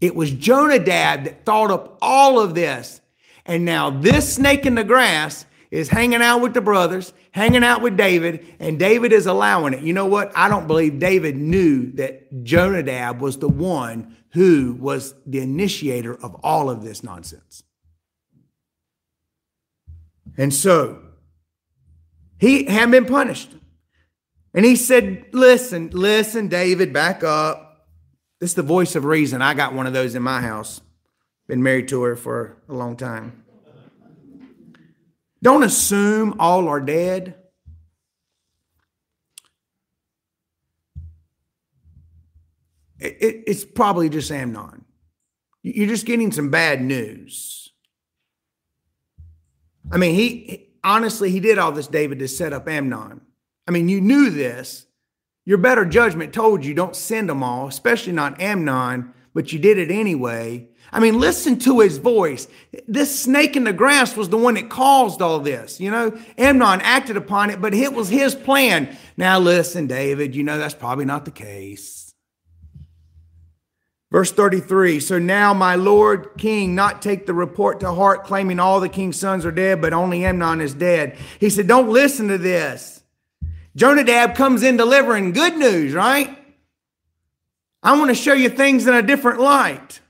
It 0.00 0.14
was 0.14 0.30
Jonadab 0.30 1.24
that 1.24 1.44
thought 1.44 1.70
up 1.70 1.98
all 2.00 2.38
of 2.40 2.54
this. 2.54 3.00
And 3.46 3.64
now 3.64 3.90
this 3.90 4.34
snake 4.34 4.66
in 4.66 4.74
the 4.74 4.84
grass 4.84 5.46
is 5.70 5.88
hanging 5.88 6.22
out 6.22 6.40
with 6.40 6.54
the 6.54 6.60
brothers, 6.60 7.12
hanging 7.32 7.62
out 7.62 7.80
with 7.80 7.96
David, 7.96 8.44
and 8.58 8.78
David 8.78 9.12
is 9.12 9.26
allowing 9.26 9.72
it. 9.72 9.82
You 9.82 9.92
know 9.92 10.06
what? 10.06 10.32
I 10.34 10.48
don't 10.48 10.66
believe 10.66 10.98
David 10.98 11.36
knew 11.36 11.92
that 11.92 12.42
Jonadab 12.44 13.20
was 13.20 13.38
the 13.38 13.48
one 13.48 14.16
who 14.32 14.76
was 14.80 15.14
the 15.26 15.40
initiator 15.40 16.14
of 16.14 16.36
all 16.42 16.70
of 16.70 16.82
this 16.82 17.02
nonsense. 17.02 17.62
And 20.36 20.52
so 20.54 21.02
he 22.38 22.64
had 22.64 22.90
been 22.90 23.06
punished. 23.06 23.50
And 24.54 24.64
he 24.64 24.74
said, 24.74 25.26
Listen, 25.32 25.90
listen, 25.92 26.48
David, 26.48 26.92
back 26.92 27.22
up. 27.22 27.86
This 28.40 28.50
is 28.50 28.54
the 28.54 28.62
voice 28.62 28.96
of 28.96 29.04
reason. 29.04 29.42
I 29.42 29.54
got 29.54 29.74
one 29.74 29.86
of 29.86 29.92
those 29.92 30.14
in 30.14 30.22
my 30.22 30.40
house. 30.40 30.80
Been 31.50 31.64
married 31.64 31.88
to 31.88 32.04
her 32.04 32.14
for 32.14 32.58
a 32.68 32.72
long 32.72 32.96
time. 32.96 33.42
Don't 35.42 35.64
assume 35.64 36.36
all 36.38 36.68
are 36.68 36.80
dead. 36.80 37.34
It, 43.00 43.16
it, 43.20 43.44
it's 43.48 43.64
probably 43.64 44.08
just 44.08 44.30
Amnon. 44.30 44.84
You're 45.64 45.88
just 45.88 46.06
getting 46.06 46.30
some 46.30 46.50
bad 46.50 46.82
news. 46.82 47.72
I 49.90 49.96
mean, 49.96 50.14
he 50.14 50.68
honestly, 50.84 51.32
he 51.32 51.40
did 51.40 51.58
all 51.58 51.72
this, 51.72 51.88
David, 51.88 52.20
to 52.20 52.28
set 52.28 52.52
up 52.52 52.68
Amnon. 52.68 53.22
I 53.66 53.72
mean, 53.72 53.88
you 53.88 54.00
knew 54.00 54.30
this. 54.30 54.86
Your 55.44 55.58
better 55.58 55.84
judgment 55.84 56.32
told 56.32 56.64
you 56.64 56.74
don't 56.74 56.94
send 56.94 57.28
them 57.28 57.42
all, 57.42 57.66
especially 57.66 58.12
not 58.12 58.40
Amnon, 58.40 59.14
but 59.40 59.54
you 59.54 59.58
did 59.58 59.78
it 59.78 59.90
anyway. 59.90 60.68
I 60.92 61.00
mean, 61.00 61.18
listen 61.18 61.58
to 61.60 61.80
his 61.80 61.96
voice. 61.96 62.46
This 62.86 63.20
snake 63.20 63.56
in 63.56 63.64
the 63.64 63.72
grass 63.72 64.14
was 64.14 64.28
the 64.28 64.36
one 64.36 64.52
that 64.52 64.68
caused 64.68 65.22
all 65.22 65.40
this. 65.40 65.80
You 65.80 65.90
know, 65.90 66.20
Amnon 66.36 66.82
acted 66.82 67.16
upon 67.16 67.48
it, 67.48 67.58
but 67.58 67.72
it 67.72 67.94
was 67.94 68.10
his 68.10 68.34
plan. 68.34 68.94
Now, 69.16 69.38
listen, 69.38 69.86
David, 69.86 70.36
you 70.36 70.42
know 70.42 70.58
that's 70.58 70.74
probably 70.74 71.06
not 71.06 71.24
the 71.24 71.30
case. 71.30 72.14
Verse 74.12 74.30
33 74.30 75.00
So 75.00 75.18
now, 75.18 75.54
my 75.54 75.74
Lord 75.74 76.32
King, 76.36 76.74
not 76.74 77.00
take 77.00 77.24
the 77.24 77.32
report 77.32 77.80
to 77.80 77.94
heart, 77.94 78.24
claiming 78.24 78.60
all 78.60 78.78
the 78.78 78.90
king's 78.90 79.18
sons 79.18 79.46
are 79.46 79.50
dead, 79.50 79.80
but 79.80 79.94
only 79.94 80.22
Amnon 80.22 80.60
is 80.60 80.74
dead. 80.74 81.16
He 81.38 81.48
said, 81.48 81.66
Don't 81.66 81.88
listen 81.88 82.28
to 82.28 82.36
this. 82.36 83.02
Jonadab 83.74 84.34
comes 84.34 84.62
in 84.62 84.76
delivering 84.76 85.32
good 85.32 85.56
news, 85.56 85.94
right? 85.94 86.36
I 87.82 87.98
want 87.98 88.10
to 88.10 88.14
show 88.14 88.34
you 88.34 88.48
things 88.48 88.86
in 88.86 88.94
a 88.94 89.02
different 89.02 89.40
light. 89.40 90.00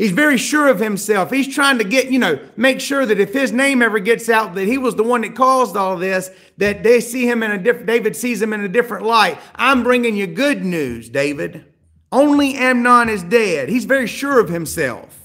He's 0.00 0.12
very 0.12 0.38
sure 0.38 0.68
of 0.68 0.80
himself. 0.80 1.30
He's 1.30 1.54
trying 1.54 1.76
to 1.76 1.84
get, 1.84 2.10
you 2.10 2.18
know, 2.18 2.38
make 2.56 2.80
sure 2.80 3.04
that 3.04 3.20
if 3.20 3.34
his 3.34 3.52
name 3.52 3.82
ever 3.82 3.98
gets 3.98 4.30
out 4.30 4.54
that 4.54 4.66
he 4.66 4.78
was 4.78 4.94
the 4.94 5.02
one 5.02 5.20
that 5.20 5.34
caused 5.34 5.76
all 5.76 5.98
this, 5.98 6.30
that 6.56 6.82
they 6.82 7.00
see 7.00 7.28
him 7.28 7.42
in 7.42 7.50
a 7.50 7.58
different, 7.58 7.86
David 7.86 8.16
sees 8.16 8.40
him 8.40 8.54
in 8.54 8.62
a 8.62 8.68
different 8.68 9.04
light. 9.04 9.38
I'm 9.54 9.82
bringing 9.82 10.16
you 10.16 10.26
good 10.26 10.64
news, 10.64 11.10
David. 11.10 11.66
Only 12.10 12.54
Amnon 12.54 13.10
is 13.10 13.22
dead. 13.22 13.68
He's 13.68 13.84
very 13.84 14.06
sure 14.06 14.40
of 14.40 14.48
himself 14.48 15.18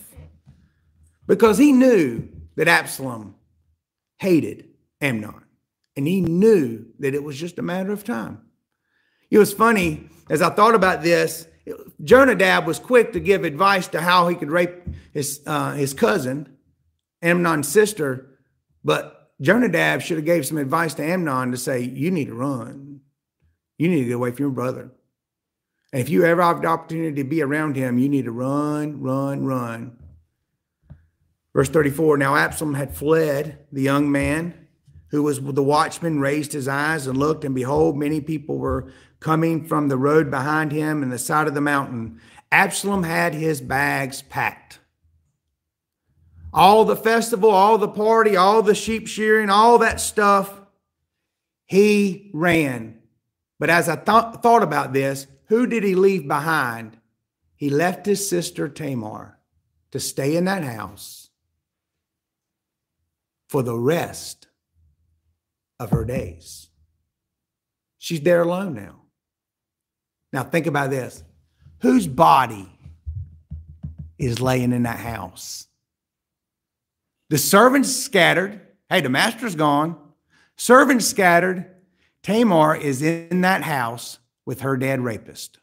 because 1.25 1.57
he 1.57 1.71
knew 1.71 2.27
that 2.57 2.67
Absalom 2.67 3.35
hated 4.17 4.67
Amnon 4.99 5.41
and 5.95 6.05
he 6.05 6.19
knew 6.19 6.85
that 6.99 7.15
it 7.15 7.23
was 7.23 7.39
just 7.39 7.59
a 7.59 7.63
matter 7.63 7.93
of 7.93 8.03
time. 8.03 8.41
It 9.31 9.37
was 9.37 9.53
funny 9.53 10.09
as 10.29 10.41
I 10.41 10.49
thought 10.49 10.75
about 10.75 11.01
this 11.03 11.47
Jonadab 12.03 12.67
was 12.67 12.79
quick 12.79 13.13
to 13.13 13.19
give 13.19 13.43
advice 13.43 13.87
to 13.89 14.01
how 14.01 14.27
he 14.27 14.35
could 14.35 14.51
rape 14.51 14.83
his 15.13 15.41
uh, 15.45 15.73
his 15.73 15.93
cousin, 15.93 16.55
Amnon's 17.21 17.67
sister, 17.67 18.27
but 18.83 19.31
Jonadab 19.41 20.01
should 20.01 20.17
have 20.17 20.25
gave 20.25 20.45
some 20.45 20.57
advice 20.57 20.93
to 20.95 21.03
Amnon 21.03 21.51
to 21.51 21.57
say, 21.57 21.81
"You 21.81 22.11
need 22.11 22.25
to 22.25 22.35
run. 22.35 23.01
You 23.77 23.89
need 23.89 24.01
to 24.01 24.05
get 24.05 24.13
away 24.13 24.31
from 24.31 24.43
your 24.43 24.51
brother. 24.51 24.91
And 25.91 26.01
if 26.01 26.09
you 26.09 26.23
ever 26.23 26.41
have 26.41 26.61
the 26.61 26.67
opportunity 26.67 27.15
to 27.15 27.27
be 27.27 27.41
around 27.41 27.75
him, 27.75 27.97
you 27.97 28.09
need 28.09 28.25
to 28.25 28.31
run, 28.31 29.01
run, 29.01 29.45
run." 29.45 29.97
Verse 31.53 31.69
34 31.69 32.17
Now 32.17 32.35
Absalom 32.35 32.75
had 32.75 32.95
fled, 32.95 33.65
the 33.71 33.81
young 33.81 34.11
man 34.11 34.67
who 35.07 35.23
was 35.23 35.41
the 35.41 35.63
watchman 35.63 36.19
raised 36.19 36.51
his 36.51 36.67
eyes 36.67 37.07
and 37.07 37.17
looked, 37.17 37.45
and 37.45 37.55
behold, 37.55 37.97
many 37.97 38.19
people 38.21 38.57
were 38.57 38.91
coming 39.25 39.65
from 39.65 39.87
the 39.87 39.97
road 39.97 40.29
behind 40.29 40.71
him 40.71 41.01
and 41.01 41.11
the 41.11 41.17
side 41.17 41.47
of 41.47 41.55
the 41.55 41.59
mountain, 41.59 42.21
Absalom 42.51 43.01
had 43.01 43.33
his 43.33 43.59
bags 43.59 44.21
packed. 44.21 44.77
All 46.53 46.85
the 46.85 46.95
festival, 46.95 47.49
all 47.49 47.79
the 47.79 47.87
party, 47.87 48.35
all 48.35 48.61
the 48.61 48.75
sheep 48.75 49.07
shearing, 49.07 49.49
all 49.49 49.79
that 49.79 49.99
stuff, 49.99 50.61
he 51.65 52.29
ran. 52.35 52.99
But 53.57 53.71
as 53.71 53.89
I 53.89 53.95
th- 53.95 54.43
thought 54.43 54.61
about 54.61 54.93
this, 54.93 55.25
who 55.47 55.65
did 55.65 55.83
he 55.83 55.95
leave 55.95 56.27
behind? 56.27 56.99
He 57.55 57.71
left 57.71 58.05
his 58.05 58.29
sister 58.29 58.69
Tamar 58.69 59.39
to 59.89 59.99
stay 59.99 60.35
in 60.35 60.45
that 60.45 60.63
house 60.63 61.31
for 63.49 63.63
the 63.63 63.75
rest 63.75 64.49
of 65.79 65.89
her 65.89 66.05
days. 66.05 66.69
She's 67.97 68.21
there 68.21 68.43
alone 68.43 68.75
now. 68.75 69.04
Now, 70.35 70.43
think 70.43 70.67
about 70.67 70.89
this 70.89 71.23
whose 71.79 72.07
body 72.07 72.67
is 74.17 74.41
laying 74.41 74.73
in 74.73 74.83
that 74.83 74.99
house? 74.99 75.67
The 77.29 77.37
servants 77.37 77.95
scattered. 77.95 78.59
Hey, 78.89 78.99
the 78.99 79.07
master's 79.07 79.55
gone. 79.55 79.95
Servants 80.57 81.07
scattered. 81.07 81.73
Tamar 82.21 82.75
is 82.75 83.01
in 83.01 83.39
that 83.41 83.61
house 83.61 84.19
with 84.45 84.59
her 84.59 84.75
dead 84.75 84.99
rapist. 84.99 85.57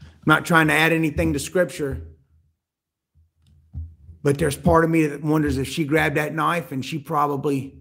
I'm 0.00 0.08
not 0.26 0.44
trying 0.44 0.66
to 0.66 0.74
add 0.74 0.92
anything 0.92 1.34
to 1.34 1.38
scripture, 1.38 2.02
but 4.24 4.38
there's 4.38 4.56
part 4.56 4.82
of 4.82 4.90
me 4.90 5.06
that 5.06 5.22
wonders 5.22 5.56
if 5.56 5.68
she 5.68 5.84
grabbed 5.84 6.16
that 6.16 6.34
knife 6.34 6.72
and 6.72 6.84
she 6.84 6.98
probably 6.98 7.76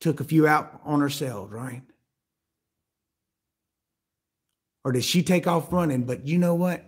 took 0.00 0.18
a 0.18 0.24
few 0.24 0.44
out 0.48 0.80
on 0.84 1.00
herself, 1.00 1.52
right? 1.52 1.82
Or 4.86 4.92
did 4.92 5.02
she 5.02 5.20
take 5.20 5.48
off 5.48 5.72
running? 5.72 6.04
But 6.04 6.28
you 6.28 6.38
know 6.38 6.54
what? 6.54 6.80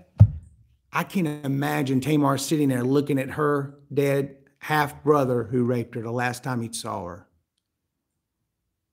I 0.92 1.02
can't 1.02 1.44
imagine 1.44 2.00
Tamar 2.00 2.38
sitting 2.38 2.68
there 2.68 2.84
looking 2.84 3.18
at 3.18 3.30
her 3.30 3.74
dead 3.92 4.36
half 4.60 5.02
brother 5.02 5.42
who 5.42 5.64
raped 5.64 5.96
her 5.96 6.02
the 6.02 6.12
last 6.12 6.44
time 6.44 6.62
he 6.62 6.72
saw 6.72 7.04
her. 7.06 7.26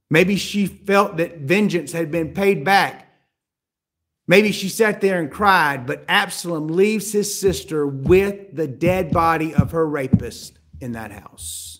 Maybe 0.09 0.37
she 0.37 0.65
felt 0.65 1.17
that 1.17 1.37
vengeance 1.41 1.91
had 1.91 2.09
been 2.09 2.33
paid 2.33 2.65
back. 2.65 3.13
Maybe 4.25 4.51
she 4.51 4.69
sat 4.69 5.01
there 5.01 5.19
and 5.19 5.29
cried, 5.29 5.85
but 5.85 6.03
Absalom 6.07 6.69
leaves 6.69 7.11
his 7.11 7.39
sister 7.39 7.85
with 7.85 8.55
the 8.55 8.67
dead 8.67 9.11
body 9.11 9.53
of 9.53 9.69
her 9.69 9.87
rapist 9.87 10.57
in 10.81 10.93
that 10.93 11.11
house. 11.11 11.79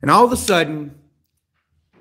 And 0.00 0.10
all 0.10 0.24
of 0.24 0.32
a 0.32 0.36
sudden, 0.38 0.98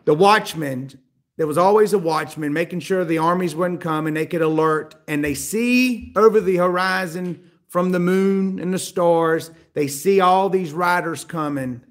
the 0.06 0.14
watchman 0.14 0.98
there 1.42 1.48
was 1.48 1.58
always 1.58 1.92
a 1.92 1.98
watchman 1.98 2.54
making 2.54 2.82
sure 2.82 3.04
the 3.04 3.18
armies 3.18 3.56
wouldn't 3.56 3.82
come 3.82 4.06
and 4.06 4.16
they 4.16 4.28
could 4.28 4.44
alert. 4.44 4.94
And 5.08 5.26
they 5.26 5.34
see 5.34 6.14
over 6.16 6.40
the 6.40 6.58
horizon 6.58 7.50
from 7.68 7.92
the 7.92 8.00
moon 8.00 8.60
and 8.60 8.72
the 8.72 8.78
stars, 8.78 9.50
they 9.74 9.88
see 9.88 10.22
all 10.22 10.50
these 10.50 10.72
riders 10.72 11.26
coming. 11.26 11.82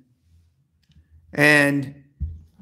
And 1.33 2.05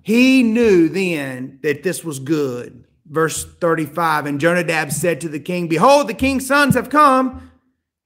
he 0.00 0.42
knew 0.42 0.88
then 0.88 1.58
that 1.62 1.82
this 1.82 2.02
was 2.02 2.20
good. 2.20 2.86
verse 3.04 3.44
35. 3.44 4.24
And 4.24 4.40
Jonadab 4.40 4.90
said 4.90 5.20
to 5.20 5.28
the 5.28 5.40
king, 5.40 5.68
Behold, 5.68 6.08
the 6.08 6.14
king's 6.14 6.46
sons 6.46 6.74
have 6.74 6.88
come. 6.88 7.52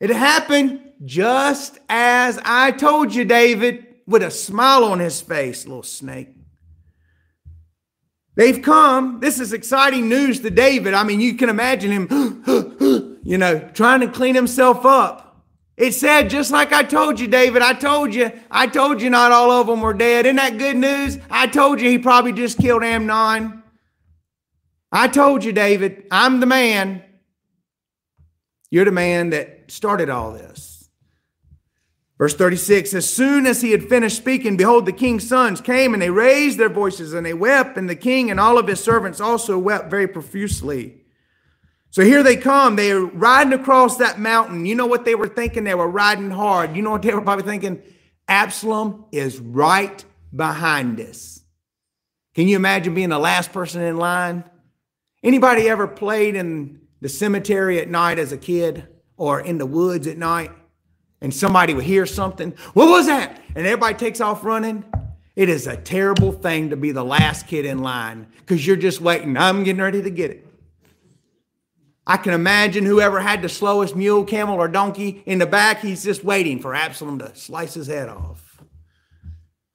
It 0.01 0.11
happened 0.11 0.81
just 1.05 1.79
as 1.89 2.41
I 2.45 2.73
told 2.73 3.15
you, 3.15 3.25
David, 3.25 3.87
with 4.09 4.25
a 4.25 4.31
smile 4.33 4.83
on 4.83 4.99
his 4.99 5.21
face, 5.21 5.69
little 5.69 5.85
snake. 5.85 6.35
They've 8.35 8.63
come. 8.63 9.21
This 9.21 9.39
is 9.39 9.53
exciting 9.53 10.09
news 10.09 10.41
to 10.41 10.51
David. 10.51 10.95
I 10.95 11.05
mean, 11.05 11.21
you 11.21 11.35
can 11.35 11.49
imagine 11.49 11.91
him, 11.91 13.19
you 13.23 13.39
know, 13.39 13.59
trying 13.75 14.01
to 14.01 14.09
clean 14.09 14.35
himself 14.35 14.87
up. 14.87 15.45
It 15.77 15.93
said, 15.95 16.31
just 16.31 16.51
like 16.51 16.73
I 16.73 16.83
told 16.83 17.19
you, 17.19 17.27
David, 17.27 17.63
I 17.63 17.73
told 17.73 18.15
you, 18.15 18.31
I 18.51 18.67
told 18.67 19.03
you 19.03 19.11
not 19.11 19.33
all 19.33 19.51
of 19.51 19.67
them 19.67 19.81
were 19.81 19.95
dead. 19.95 20.27
Isn't 20.27 20.37
that 20.37 20.59
good 20.59 20.77
news? 20.77 21.19
I 21.31 21.47
told 21.47 21.81
you 21.81 21.91
he 21.91 21.99
probably 21.99 22.33
just 22.33 22.59
killed 22.59 22.85
Amnon. 22.85 23.63
I 24.91 25.09
told 25.09 25.43
you, 25.45 25.53
David, 25.53 26.07
I'm 26.11 26.41
the 26.41 26.47
man. 26.47 27.03
You're 28.71 28.85
the 28.85 28.93
man 28.93 29.31
that 29.31 29.71
started 29.71 30.11
all 30.11 30.33
this. 30.33 30.72
Verse 32.19 32.35
36 32.35 32.95
As 32.95 33.09
soon 33.09 33.47
as 33.47 33.63
he 33.63 33.73
had 33.73 33.89
finished 33.89 34.17
speaking, 34.17 34.57
behold, 34.57 34.87
the 34.87 34.93
king's 34.93 35.29
sons 35.29 35.61
came 35.61 35.93
and 35.93 36.03
they 36.03 36.11
raised 36.11 36.59
their 36.59 36.69
voices 36.69 37.15
and 37.15 37.27
they 37.27 37.35
wept, 37.35 37.77
and 37.77 37.89
the 37.89 37.97
king 37.97 38.31
and 38.31 38.39
all 38.39 38.59
of 38.59 38.67
his 38.67 38.83
servants 38.83 39.21
also 39.21 39.59
wept 39.59 39.91
very 39.91 40.07
profusely. 40.07 41.03
So 41.91 42.03
here 42.03 42.23
they 42.23 42.37
come. 42.37 42.77
They 42.77 42.93
are 42.93 43.05
riding 43.05 43.53
across 43.53 43.99
that 43.99 44.19
mountain. 44.19 44.65
You 44.65 44.75
know 44.75 44.87
what 44.87 45.05
they 45.05 45.15
were 45.15 45.29
thinking? 45.29 45.65
They 45.65 45.75
were 45.75 45.89
riding 45.89 46.31
hard. 46.31 46.75
You 46.75 46.81
know 46.81 46.91
what 46.91 47.03
they 47.03 47.13
were 47.13 47.21
probably 47.21 47.45
thinking? 47.45 47.83
Absalom 48.29 49.05
is 49.13 49.39
right 49.39 50.03
behind 50.35 50.99
us. 51.01 51.41
Can 52.35 52.49
you 52.49 52.57
imagine 52.57 52.95
being 52.95 53.11
the 53.11 53.19
last 53.19 53.53
person 53.53 53.83
in 53.83 53.99
line? 53.99 54.45
Anybody 55.23 55.69
ever 55.69 55.87
played 55.87 56.35
in 56.35 56.81
the 57.03 57.11
cemetery 57.11 57.79
at 57.79 57.91
night 57.91 58.19
as 58.19 58.33
a 58.33 58.39
kid 58.39 58.89
or 59.19 59.41
in 59.41 59.59
the 59.59 59.67
woods 59.67 60.07
at 60.07 60.17
night? 60.17 60.51
And 61.23 61.33
somebody 61.33 61.73
would 61.73 61.85
hear 61.85 62.05
something, 62.05 62.53
what 62.75 62.91
was 62.91 63.07
that? 63.07 63.41
And 63.55 63.67
everybody 63.67 63.95
takes 63.95 64.21
off 64.21 64.45
running. 64.45 64.85
It 65.35 65.49
is 65.49 65.67
a 65.67 65.77
terrible 65.77 66.33
thing 66.33 66.71
to 66.71 66.77
be 66.77 66.93
the 66.93 67.05
last 67.05 67.47
kid 67.47 67.65
in 67.65 67.79
line 67.79 68.27
because 68.41 68.67
you're 68.67 68.77
just 68.77 69.01
waiting. 69.01 69.37
I'm 69.39 69.65
getting 69.65 69.81
ready 69.81 70.03
to 70.03 70.11
get 70.11 70.31
it. 70.31 70.47
I 72.07 72.17
can 72.17 72.35
imagine 72.35 72.85
whoever 72.85 73.21
had 73.21 73.41
the 73.41 73.49
slowest 73.49 73.95
mule, 73.95 74.25
camel, 74.25 74.57
or 74.57 74.67
donkey 74.67 75.23
in 75.25 75.39
the 75.39 75.47
back, 75.47 75.81
he's 75.81 76.03
just 76.03 76.25
waiting 76.25 76.59
for 76.59 76.75
Absalom 76.75 77.21
to 77.21 77.35
slice 77.37 77.75
his 77.75 77.87
head 77.87 78.09
off. 78.09 78.61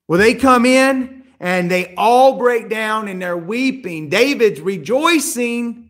Well, 0.07 0.19
they 0.19 0.33
come 0.35 0.65
in 0.65 1.23
and 1.39 1.71
they 1.71 1.95
all 1.95 2.37
break 2.37 2.69
down 2.69 3.07
and 3.07 3.21
they're 3.21 3.37
weeping. 3.37 4.09
David's 4.09 4.59
rejoicing 4.59 5.89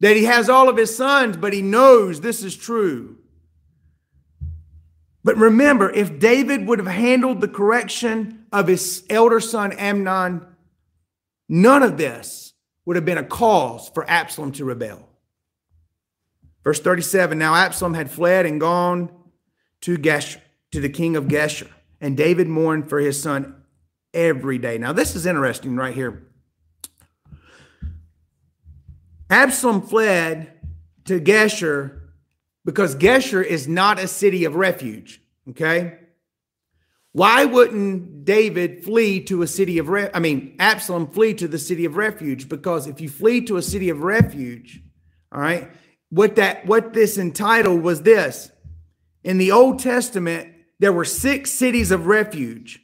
that 0.00 0.16
he 0.16 0.24
has 0.24 0.48
all 0.48 0.70
of 0.70 0.78
his 0.78 0.96
sons, 0.96 1.36
but 1.36 1.52
he 1.52 1.60
knows 1.60 2.20
this 2.20 2.42
is 2.42 2.56
true. 2.56 3.18
But 5.24 5.36
remember, 5.36 5.90
if 5.90 6.18
David 6.18 6.66
would 6.66 6.78
have 6.78 6.88
handled 6.88 7.40
the 7.40 7.48
correction 7.48 8.46
of 8.52 8.66
his 8.66 9.04
elder 9.08 9.40
son 9.40 9.72
Amnon, 9.72 10.44
none 11.48 11.82
of 11.82 11.96
this 11.96 12.54
would 12.84 12.96
have 12.96 13.04
been 13.04 13.18
a 13.18 13.24
cause 13.24 13.88
for 13.94 14.08
Absalom 14.10 14.52
to 14.52 14.64
rebel. 14.64 15.08
Verse 16.64 16.80
37 16.80 17.38
Now 17.38 17.54
Absalom 17.54 17.94
had 17.94 18.10
fled 18.10 18.46
and 18.46 18.60
gone 18.60 19.10
to 19.82 19.96
Geshur, 19.96 20.40
to 20.72 20.80
the 20.80 20.88
king 20.88 21.16
of 21.16 21.24
Geshur, 21.24 21.68
and 22.00 22.16
David 22.16 22.48
mourned 22.48 22.88
for 22.88 22.98
his 22.98 23.20
son 23.20 23.62
every 24.14 24.58
day. 24.58 24.78
Now, 24.78 24.92
this 24.92 25.14
is 25.14 25.26
interesting 25.26 25.76
right 25.76 25.94
here. 25.94 26.26
Absalom 29.30 29.82
fled 29.82 30.52
to 31.06 31.20
Geshur 31.20 32.01
because 32.64 32.96
Geshur 32.96 33.44
is 33.44 33.66
not 33.68 33.98
a 33.98 34.08
city 34.08 34.44
of 34.44 34.54
refuge. 34.54 35.20
Okay. 35.50 35.98
Why 37.12 37.44
wouldn't 37.44 38.24
David 38.24 38.84
flee 38.84 39.20
to 39.24 39.42
a 39.42 39.46
city 39.46 39.78
of 39.78 39.88
re- 39.88 40.10
I 40.14 40.18
mean 40.18 40.56
Absalom 40.58 41.08
flee 41.08 41.34
to 41.34 41.48
the 41.48 41.58
city 41.58 41.84
of 41.84 41.96
refuge 41.96 42.48
because 42.48 42.86
if 42.86 43.00
you 43.00 43.08
flee 43.08 43.42
to 43.42 43.56
a 43.56 43.62
city 43.62 43.90
of 43.90 44.02
refuge, 44.02 44.82
all 45.30 45.40
right, 45.40 45.70
what 46.08 46.36
that 46.36 46.66
what 46.66 46.92
this 46.92 47.18
entitled 47.18 47.82
was 47.82 48.02
this. 48.02 48.50
In 49.24 49.38
the 49.38 49.52
Old 49.52 49.78
Testament, 49.78 50.52
there 50.78 50.92
were 50.92 51.04
six 51.04 51.52
cities 51.52 51.90
of 51.90 52.06
refuge 52.06 52.80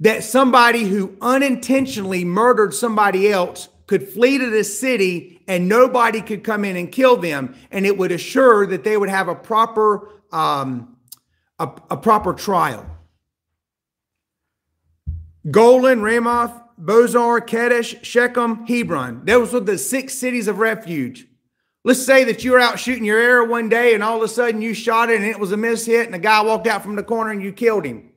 that 0.00 0.24
somebody 0.24 0.84
who 0.84 1.16
unintentionally 1.20 2.24
murdered 2.24 2.74
somebody 2.74 3.30
else 3.30 3.69
could 3.90 4.06
flee 4.06 4.38
to 4.38 4.48
the 4.48 4.62
city 4.62 5.42
and 5.48 5.68
nobody 5.68 6.20
could 6.20 6.44
come 6.44 6.64
in 6.64 6.76
and 6.76 6.92
kill 6.92 7.16
them. 7.16 7.56
And 7.72 7.84
it 7.84 7.98
would 7.98 8.12
assure 8.12 8.64
that 8.68 8.84
they 8.84 8.96
would 8.96 9.08
have 9.08 9.26
a 9.26 9.34
proper, 9.34 10.10
um, 10.30 10.96
a, 11.58 11.68
a 11.90 11.96
proper 11.96 12.32
trial. 12.32 12.86
Golan, 15.50 16.02
Ramoth, 16.02 16.52
Bozrah, 16.78 17.40
Kadesh, 17.40 17.96
Shechem, 18.02 18.64
Hebron. 18.64 19.24
Those 19.24 19.52
were 19.52 19.58
the 19.58 19.76
six 19.76 20.14
cities 20.14 20.46
of 20.46 20.60
refuge. 20.60 21.26
Let's 21.82 22.06
say 22.06 22.22
that 22.22 22.44
you 22.44 22.52
were 22.52 22.60
out 22.60 22.78
shooting 22.78 23.04
your 23.04 23.18
arrow 23.18 23.48
one 23.48 23.68
day 23.68 23.94
and 23.94 24.04
all 24.04 24.18
of 24.18 24.22
a 24.22 24.28
sudden 24.28 24.62
you 24.62 24.72
shot 24.72 25.10
it 25.10 25.16
and 25.16 25.24
it 25.24 25.40
was 25.40 25.50
a 25.50 25.56
miss 25.56 25.84
hit 25.84 26.04
and 26.04 26.14
the 26.14 26.20
guy 26.20 26.40
walked 26.42 26.68
out 26.68 26.84
from 26.84 26.94
the 26.94 27.02
corner 27.02 27.32
and 27.32 27.42
you 27.42 27.52
killed 27.52 27.84
him. 27.84 28.09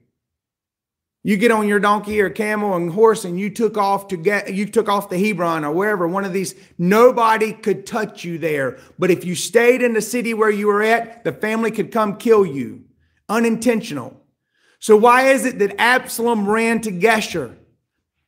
You 1.25 1.37
get 1.37 1.51
on 1.51 1.69
your 1.69 1.79
donkey 1.79 2.19
or 2.19 2.29
camel 2.29 2.75
and 2.75 2.91
horse 2.91 3.23
and 3.23 3.39
you 3.39 3.49
took 3.49 3.77
off 3.77 4.09
to 4.09 4.17
get 4.17 4.53
you 4.53 4.65
took 4.65 4.89
off 4.89 5.07
to 5.09 5.17
Hebron 5.17 5.63
or 5.63 5.71
wherever 5.71 6.05
one 6.05 6.25
of 6.25 6.33
these 6.33 6.53
nobody 6.77 7.53
could 7.53 7.85
touch 7.85 8.25
you 8.25 8.37
there. 8.37 8.77
But 8.99 9.09
if 9.09 9.23
you 9.23 9.33
stayed 9.33 9.81
in 9.81 9.93
the 9.93 10.01
city 10.01 10.33
where 10.33 10.49
you 10.49 10.67
were 10.67 10.83
at 10.83 11.23
the 11.23 11.31
family 11.31 11.71
could 11.71 11.93
come 11.93 12.17
kill 12.17 12.45
you. 12.45 12.83
Unintentional. 13.29 14.21
So 14.79 14.97
why 14.97 15.29
is 15.29 15.45
it 15.45 15.59
that 15.59 15.79
Absalom 15.79 16.47
ran 16.47 16.81
to 16.81 16.91
Geshur? 16.91 17.55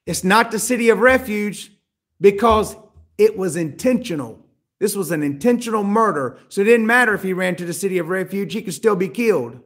It's 0.05 0.23
not 0.23 0.51
the 0.51 0.59
city 0.59 0.87
of 0.87 0.99
refuge 0.99 1.73
because 2.21 2.77
it 3.17 3.37
was 3.37 3.57
intentional. 3.57 4.39
This 4.79 4.95
was 4.95 5.11
an 5.11 5.21
intentional 5.21 5.83
murder. 5.83 6.37
So 6.47 6.61
it 6.61 6.65
didn't 6.65 6.87
matter 6.87 7.13
if 7.13 7.23
he 7.23 7.33
ran 7.33 7.57
to 7.57 7.65
the 7.65 7.73
city 7.73 7.97
of 7.97 8.07
refuge 8.07 8.53
he 8.53 8.61
could 8.61 8.73
still 8.73 8.95
be 8.95 9.09
killed. 9.09 9.59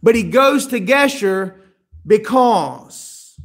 But 0.00 0.14
he 0.14 0.22
goes 0.22 0.68
to 0.68 0.80
Geshur 0.80 1.56
because 2.10 3.38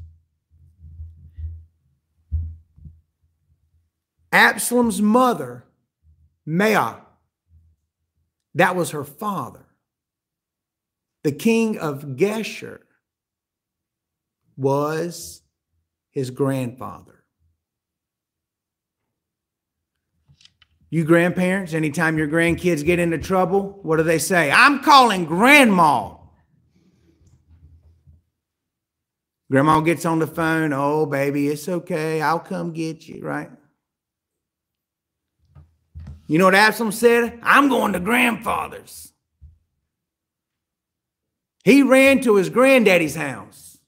Absalom's 4.32 5.00
mother, 5.04 5.66
Maah, 6.48 7.02
that 8.56 8.76
was 8.76 8.90
her 8.90 9.04
father. 9.04 9.68
The 11.24 11.32
king 11.32 11.78
of 11.78 12.16
Geshur 12.16 12.80
was 14.58 15.44
his 16.10 16.32
grandfather. 16.32 17.24
You 20.90 21.04
grandparents, 21.04 21.76
anytime 21.76 22.18
your 22.18 22.28
grandkids 22.28 22.84
get 22.84 22.98
into 22.98 23.20
trouble, 23.20 23.80
what 23.84 23.98
do 23.98 24.04
they 24.04 24.18
say? 24.18 24.50
I'm 24.50 24.82
calling 24.82 25.26
grandma. 25.26 26.16
Grandma 29.52 29.80
gets 29.82 30.06
on 30.06 30.20
the 30.20 30.28
phone. 30.28 30.74
Oh, 30.74 31.06
baby, 31.06 31.48
it's 31.50 31.70
okay. 31.70 32.22
I'll 32.22 32.40
come 32.40 32.74
get 32.74 33.08
you, 33.08 33.22
right? 33.22 33.50
You 36.28 36.40
know 36.40 36.46
what 36.46 36.56
Absalom 36.56 36.92
said? 36.92 37.40
I'm 37.44 37.70
going 37.70 37.94
to 37.94 38.00
grandfather's. 38.00 39.14
He 41.64 41.84
ran 41.84 42.22
to 42.22 42.36
his 42.36 42.50
granddaddy's 42.50 43.16
house 43.16 43.80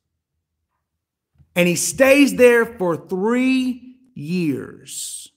and 1.56 1.68
he 1.68 1.76
stays 1.76 2.36
there 2.36 2.66
for 2.66 2.96
three 2.96 3.98
years. 4.14 5.32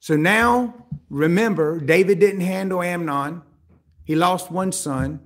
So 0.00 0.16
now, 0.16 0.86
remember, 1.10 1.78
David 1.78 2.18
didn't 2.18 2.40
handle 2.40 2.82
Amnon. 2.82 3.42
He 4.04 4.16
lost 4.16 4.50
one 4.50 4.72
son. 4.72 5.20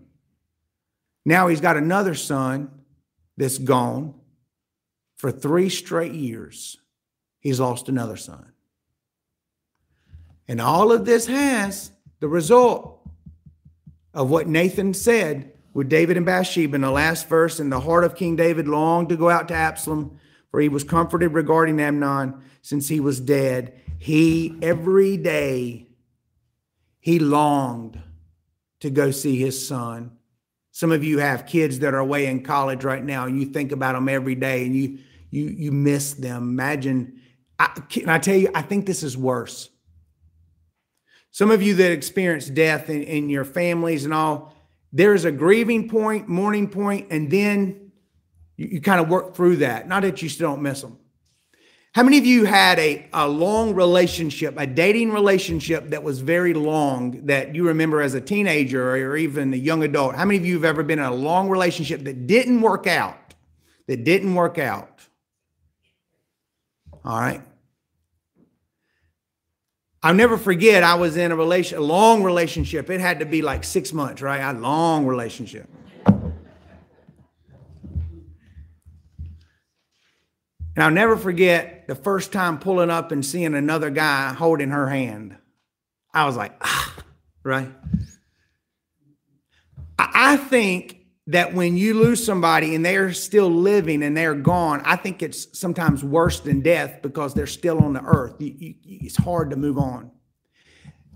Now 1.24 1.48
he's 1.48 1.62
got 1.62 1.78
another 1.78 2.14
son 2.14 2.70
that's 3.36 3.58
gone 3.58 4.14
for 5.16 5.30
three 5.30 5.68
straight 5.68 6.12
years. 6.12 6.78
He's 7.40 7.60
lost 7.60 7.88
another 7.88 8.16
son. 8.16 8.52
And 10.48 10.60
all 10.60 10.92
of 10.92 11.04
this 11.04 11.26
has 11.26 11.90
the 12.20 12.28
result 12.28 13.00
of 14.14 14.30
what 14.30 14.46
Nathan 14.46 14.94
said 14.94 15.52
with 15.74 15.88
David 15.88 16.16
and 16.16 16.24
Bathsheba 16.24 16.74
in 16.74 16.80
the 16.80 16.90
last 16.90 17.28
verse. 17.28 17.60
In 17.60 17.68
the 17.68 17.80
heart 17.80 18.04
of 18.04 18.14
King 18.14 18.36
David 18.36 18.68
longed 18.68 19.08
to 19.10 19.16
go 19.16 19.28
out 19.28 19.48
to 19.48 19.54
Absalom, 19.54 20.18
for 20.50 20.60
he 20.60 20.68
was 20.68 20.84
comforted 20.84 21.32
regarding 21.32 21.80
Amnon 21.80 22.40
since 22.62 22.88
he 22.88 23.00
was 23.00 23.20
dead. 23.20 23.78
He, 23.98 24.56
every 24.62 25.16
day, 25.16 25.88
he 26.98 27.18
longed 27.18 28.00
to 28.80 28.90
go 28.90 29.10
see 29.10 29.36
his 29.36 29.66
son 29.66 30.15
some 30.76 30.92
of 30.92 31.02
you 31.02 31.20
have 31.20 31.46
kids 31.46 31.78
that 31.78 31.94
are 31.94 32.00
away 32.00 32.26
in 32.26 32.42
college 32.42 32.84
right 32.84 33.02
now, 33.02 33.24
and 33.24 33.40
you 33.40 33.46
think 33.46 33.72
about 33.72 33.94
them 33.94 34.10
every 34.10 34.34
day, 34.34 34.66
and 34.66 34.76
you 34.76 34.98
you 35.30 35.46
you 35.46 35.72
miss 35.72 36.12
them. 36.12 36.50
Imagine 36.50 37.18
I, 37.58 37.68
can 37.88 38.10
I 38.10 38.18
tell 38.18 38.36
you, 38.36 38.50
I 38.54 38.60
think 38.60 38.84
this 38.84 39.02
is 39.02 39.16
worse. 39.16 39.70
Some 41.30 41.50
of 41.50 41.62
you 41.62 41.72
that 41.76 41.92
experience 41.92 42.50
death 42.50 42.90
in, 42.90 43.04
in 43.04 43.30
your 43.30 43.46
families 43.46 44.04
and 44.04 44.12
all, 44.12 44.54
there's 44.92 45.24
a 45.24 45.32
grieving 45.32 45.88
point, 45.88 46.28
mourning 46.28 46.68
point, 46.68 47.06
and 47.10 47.30
then 47.30 47.92
you, 48.58 48.66
you 48.72 48.80
kind 48.82 49.00
of 49.00 49.08
work 49.08 49.34
through 49.34 49.56
that. 49.56 49.88
Not 49.88 50.02
that 50.02 50.20
you 50.20 50.28
still 50.28 50.50
don't 50.50 50.62
miss 50.62 50.82
them. 50.82 50.98
How 51.96 52.02
many 52.02 52.18
of 52.18 52.26
you 52.26 52.44
had 52.44 52.78
a, 52.78 53.08
a 53.14 53.26
long 53.26 53.74
relationship, 53.74 54.52
a 54.58 54.66
dating 54.66 55.12
relationship 55.12 55.88
that 55.88 56.02
was 56.02 56.20
very 56.20 56.52
long 56.52 57.24
that 57.24 57.54
you 57.54 57.68
remember 57.68 58.02
as 58.02 58.12
a 58.12 58.20
teenager 58.20 58.90
or 58.90 59.16
even 59.16 59.54
a 59.54 59.56
young 59.56 59.82
adult? 59.82 60.14
How 60.14 60.26
many 60.26 60.36
of 60.36 60.44
you 60.44 60.52
have 60.56 60.64
ever 60.66 60.82
been 60.82 60.98
in 60.98 61.06
a 61.06 61.14
long 61.14 61.48
relationship 61.48 62.04
that 62.04 62.26
didn't 62.26 62.60
work 62.60 62.86
out? 62.86 63.16
That 63.86 64.04
didn't 64.04 64.34
work 64.34 64.58
out. 64.58 65.00
All 67.02 67.18
right. 67.18 67.40
I'll 70.02 70.12
never 70.12 70.36
forget, 70.36 70.82
I 70.82 70.96
was 70.96 71.16
in 71.16 71.32
a 71.32 71.36
relation, 71.36 71.78
a 71.78 71.80
long 71.80 72.22
relationship. 72.22 72.90
It 72.90 73.00
had 73.00 73.20
to 73.20 73.24
be 73.24 73.40
like 73.40 73.64
six 73.64 73.94
months, 73.94 74.20
right? 74.20 74.42
A 74.42 74.52
long 74.52 75.06
relationship. 75.06 75.66
And 80.76 80.84
I'll 80.84 80.90
never 80.90 81.16
forget 81.16 81.88
the 81.88 81.94
first 81.94 82.32
time 82.32 82.58
pulling 82.58 82.90
up 82.90 83.10
and 83.10 83.24
seeing 83.24 83.54
another 83.54 83.88
guy 83.88 84.34
holding 84.34 84.70
her 84.70 84.88
hand. 84.88 85.36
I 86.12 86.26
was 86.26 86.36
like, 86.36 86.54
ah, 86.60 86.94
right? 87.42 87.70
I 89.98 90.36
think 90.36 91.00
that 91.28 91.54
when 91.54 91.78
you 91.78 91.94
lose 91.94 92.24
somebody 92.24 92.74
and 92.74 92.84
they're 92.84 93.14
still 93.14 93.50
living 93.50 94.02
and 94.02 94.14
they're 94.14 94.34
gone, 94.34 94.82
I 94.84 94.96
think 94.96 95.22
it's 95.22 95.58
sometimes 95.58 96.04
worse 96.04 96.40
than 96.40 96.60
death 96.60 97.00
because 97.02 97.32
they're 97.32 97.46
still 97.46 97.78
on 97.78 97.94
the 97.94 98.02
earth. 98.02 98.34
It's 98.38 99.16
hard 99.16 99.50
to 99.50 99.56
move 99.56 99.78
on. 99.78 100.10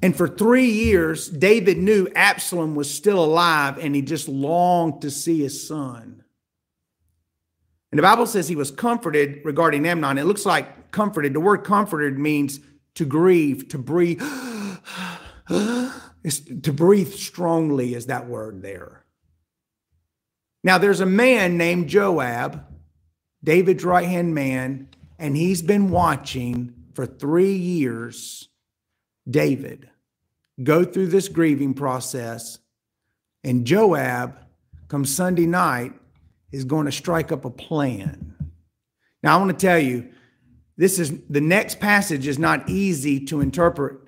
And 0.03 0.17
for 0.17 0.27
three 0.27 0.71
years, 0.71 1.29
David 1.29 1.77
knew 1.77 2.09
Absalom 2.17 2.75
was 2.75 2.93
still 2.93 3.23
alive 3.23 3.77
and 3.79 3.95
he 3.95 4.01
just 4.01 4.29
longed 4.29 5.03
to 5.03 5.11
see 5.11 5.41
his 5.43 5.69
son. 5.69 6.20
And 7.93 7.99
the 7.99 8.03
Bible 8.03 8.27
says 8.27 8.49
he 8.49 8.57
was 8.57 8.71
comforted 8.71 9.41
regarding 9.45 9.87
Amnon. 9.87 10.19
It 10.19 10.25
looks 10.25 10.47
like 10.47 10.91
comforted. 10.93 11.33
The 11.33 11.41
word 11.41 11.65
comforted 11.65 12.19
means 12.19 12.61
to 12.95 13.05
grieve, 13.05 13.69
to 13.69 13.79
breathe. 13.79 14.23
to 15.49 16.73
breathe 16.73 17.13
strongly 17.13 17.95
is 17.95 18.07
that 18.07 18.27
word 18.27 18.63
there. 18.63 19.05
Now, 20.63 20.79
there's 20.79 21.01
a 21.01 21.07
man 21.07 21.57
named 21.57 21.89
Joab, 21.89 22.65
David's 23.43 23.85
right 23.85 24.07
hand 24.07 24.35
man, 24.35 24.89
and 25.19 25.37
he's 25.37 25.63
been 25.63 25.91
watching 25.91 26.75
for 26.95 27.07
three 27.07 27.55
years 27.55 28.49
David 29.29 29.89
go 30.63 30.85
through 30.85 31.09
this 31.09 31.29
grieving 31.29 31.75
process. 31.75 32.59
And 33.43 33.67
Joab, 33.67 34.37
come 34.89 35.05
Sunday 35.05 35.47
night, 35.47 35.93
is 36.53 36.65
going 36.65 36.87
to 36.87 36.93
strike 36.93 37.33
up 37.33 37.45
a 37.45 37.51
plan. 37.51 38.35
Now, 39.23 39.37
I 39.37 39.41
want 39.41 39.59
to 39.59 39.67
tell 39.67 39.79
you, 39.79 40.11
this 40.77 40.99
is 40.99 41.13
the 41.29 41.41
next 41.41 41.79
passage 41.79 42.27
is 42.27 42.39
not 42.39 42.69
easy 42.69 43.25
to 43.27 43.41
interpret, 43.41 43.99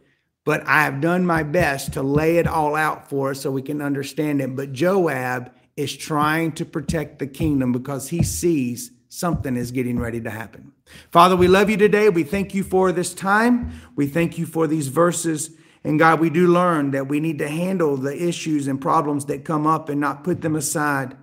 but 0.45 0.67
I 0.67 0.85
have 0.85 1.01
done 1.01 1.27
my 1.27 1.43
best 1.43 1.93
to 1.95 2.03
lay 2.03 2.39
it 2.39 2.47
all 2.47 2.75
out 2.75 3.11
for 3.11 3.31
us 3.31 3.43
so 3.43 3.51
we 3.51 3.63
can 3.63 3.83
understand 3.83 4.41
it. 4.41 4.57
But 4.57 4.73
Joab 4.73 5.53
is 5.77 5.97
trying 5.97 6.53
to 6.53 6.65
protect 6.65 7.19
the 7.19 7.27
kingdom 7.27 7.73
because 7.73 8.09
he 8.09 8.23
sees 8.23 8.91
something 9.09 9.57
is 9.57 9.71
getting 9.71 9.99
ready 9.99 10.21
to 10.23 10.31
happen. 10.31 10.73
Father, 11.11 11.37
we 11.37 11.47
love 11.47 11.69
you 11.69 11.77
today. 11.77 12.09
We 12.09 12.25
thank 12.25 12.55
you 12.55 12.65
for 12.65 12.91
this 12.93 13.13
time. 13.13 13.73
We 13.95 14.07
thank 14.07 14.39
you 14.39 14.47
for 14.47 14.67
these 14.67 14.89
verses. 14.89 15.51
And 15.85 15.99
God, 15.99 16.21
we 16.21 16.31
do 16.31 16.47
learn 16.49 16.93
that 16.93 17.09
we 17.09 17.21
need 17.21 17.39
to 17.39 17.49
handle 17.49 17.97
the 17.97 18.17
issues 18.17 18.67
and 18.67 18.81
problems 18.81 19.27
that 19.27 19.45
come 19.45 19.67
up 19.67 19.89
and 19.91 20.01
not 20.01 20.25
put 20.25 20.41
them 20.41 20.57
aside 20.57 21.17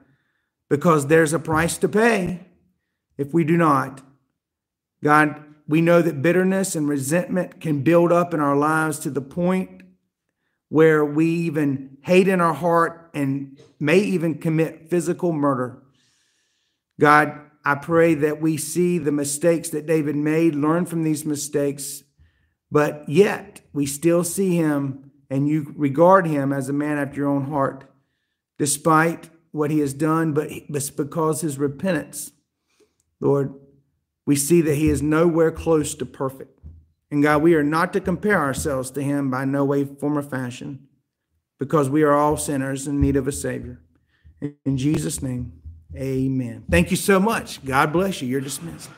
because 0.69 1.07
there's 1.07 1.33
a 1.33 1.39
price 1.39 1.77
to 1.79 1.89
pay 1.89 2.45
if 3.17 3.33
we 3.33 3.43
do 3.43 3.57
not. 3.57 4.01
God, 5.03 5.43
we 5.67 5.81
know 5.81 6.01
that 6.01 6.21
bitterness 6.21 6.75
and 6.75 6.87
resentment 6.87 7.59
can 7.59 7.81
build 7.81 8.11
up 8.11 8.33
in 8.33 8.39
our 8.39 8.55
lives 8.55 8.99
to 8.99 9.09
the 9.09 9.21
point 9.21 9.81
where 10.69 11.03
we 11.03 11.25
even 11.25 11.97
hate 12.01 12.27
in 12.27 12.39
our 12.39 12.53
heart 12.53 13.09
and 13.13 13.59
may 13.79 13.99
even 13.99 14.35
commit 14.35 14.89
physical 14.89 15.33
murder. 15.33 15.81
God, 16.99 17.39
I 17.65 17.75
pray 17.75 18.13
that 18.15 18.41
we 18.41 18.57
see 18.57 18.97
the 18.97 19.11
mistakes 19.11 19.69
that 19.69 19.85
David 19.85 20.15
made, 20.15 20.55
learn 20.55 20.85
from 20.85 21.03
these 21.03 21.25
mistakes, 21.25 22.03
but 22.71 23.07
yet 23.09 23.61
we 23.73 23.85
still 23.85 24.23
see 24.23 24.55
him 24.55 25.11
and 25.29 25.47
you 25.47 25.73
regard 25.75 26.27
him 26.27 26.51
as 26.51 26.69
a 26.69 26.73
man 26.73 26.97
after 26.97 27.17
your 27.17 27.29
own 27.29 27.45
heart, 27.45 27.85
despite 28.57 29.29
what 29.51 29.71
he 29.71 29.79
has 29.79 29.93
done, 29.93 30.33
but 30.33 30.49
because 30.95 31.41
his 31.41 31.57
repentance, 31.57 32.31
Lord, 33.19 33.53
we 34.25 34.35
see 34.35 34.61
that 34.61 34.75
he 34.75 34.89
is 34.89 35.01
nowhere 35.01 35.51
close 35.51 35.95
to 35.95 36.05
perfect. 36.05 36.59
And 37.11 37.23
God, 37.23 37.41
we 37.41 37.55
are 37.55 37.63
not 37.63 37.93
to 37.93 37.99
compare 37.99 38.39
ourselves 38.39 38.91
to 38.91 39.01
him 39.01 39.31
by 39.31 39.45
no 39.45 39.65
way, 39.65 39.85
form, 39.85 40.17
or 40.17 40.21
fashion, 40.21 40.87
because 41.57 41.89
we 41.89 42.03
are 42.03 42.13
all 42.13 42.37
sinners 42.37 42.87
in 42.87 43.01
need 43.01 43.15
of 43.15 43.27
a 43.27 43.31
Savior. 43.31 43.81
In 44.65 44.77
Jesus' 44.77 45.21
name, 45.21 45.53
amen. 45.95 46.65
Thank 46.69 46.91
you 46.91 46.97
so 46.97 47.19
much. 47.19 47.63
God 47.65 47.91
bless 47.91 48.21
you. 48.21 48.27
You're 48.27 48.41
dismissed. 48.41 48.89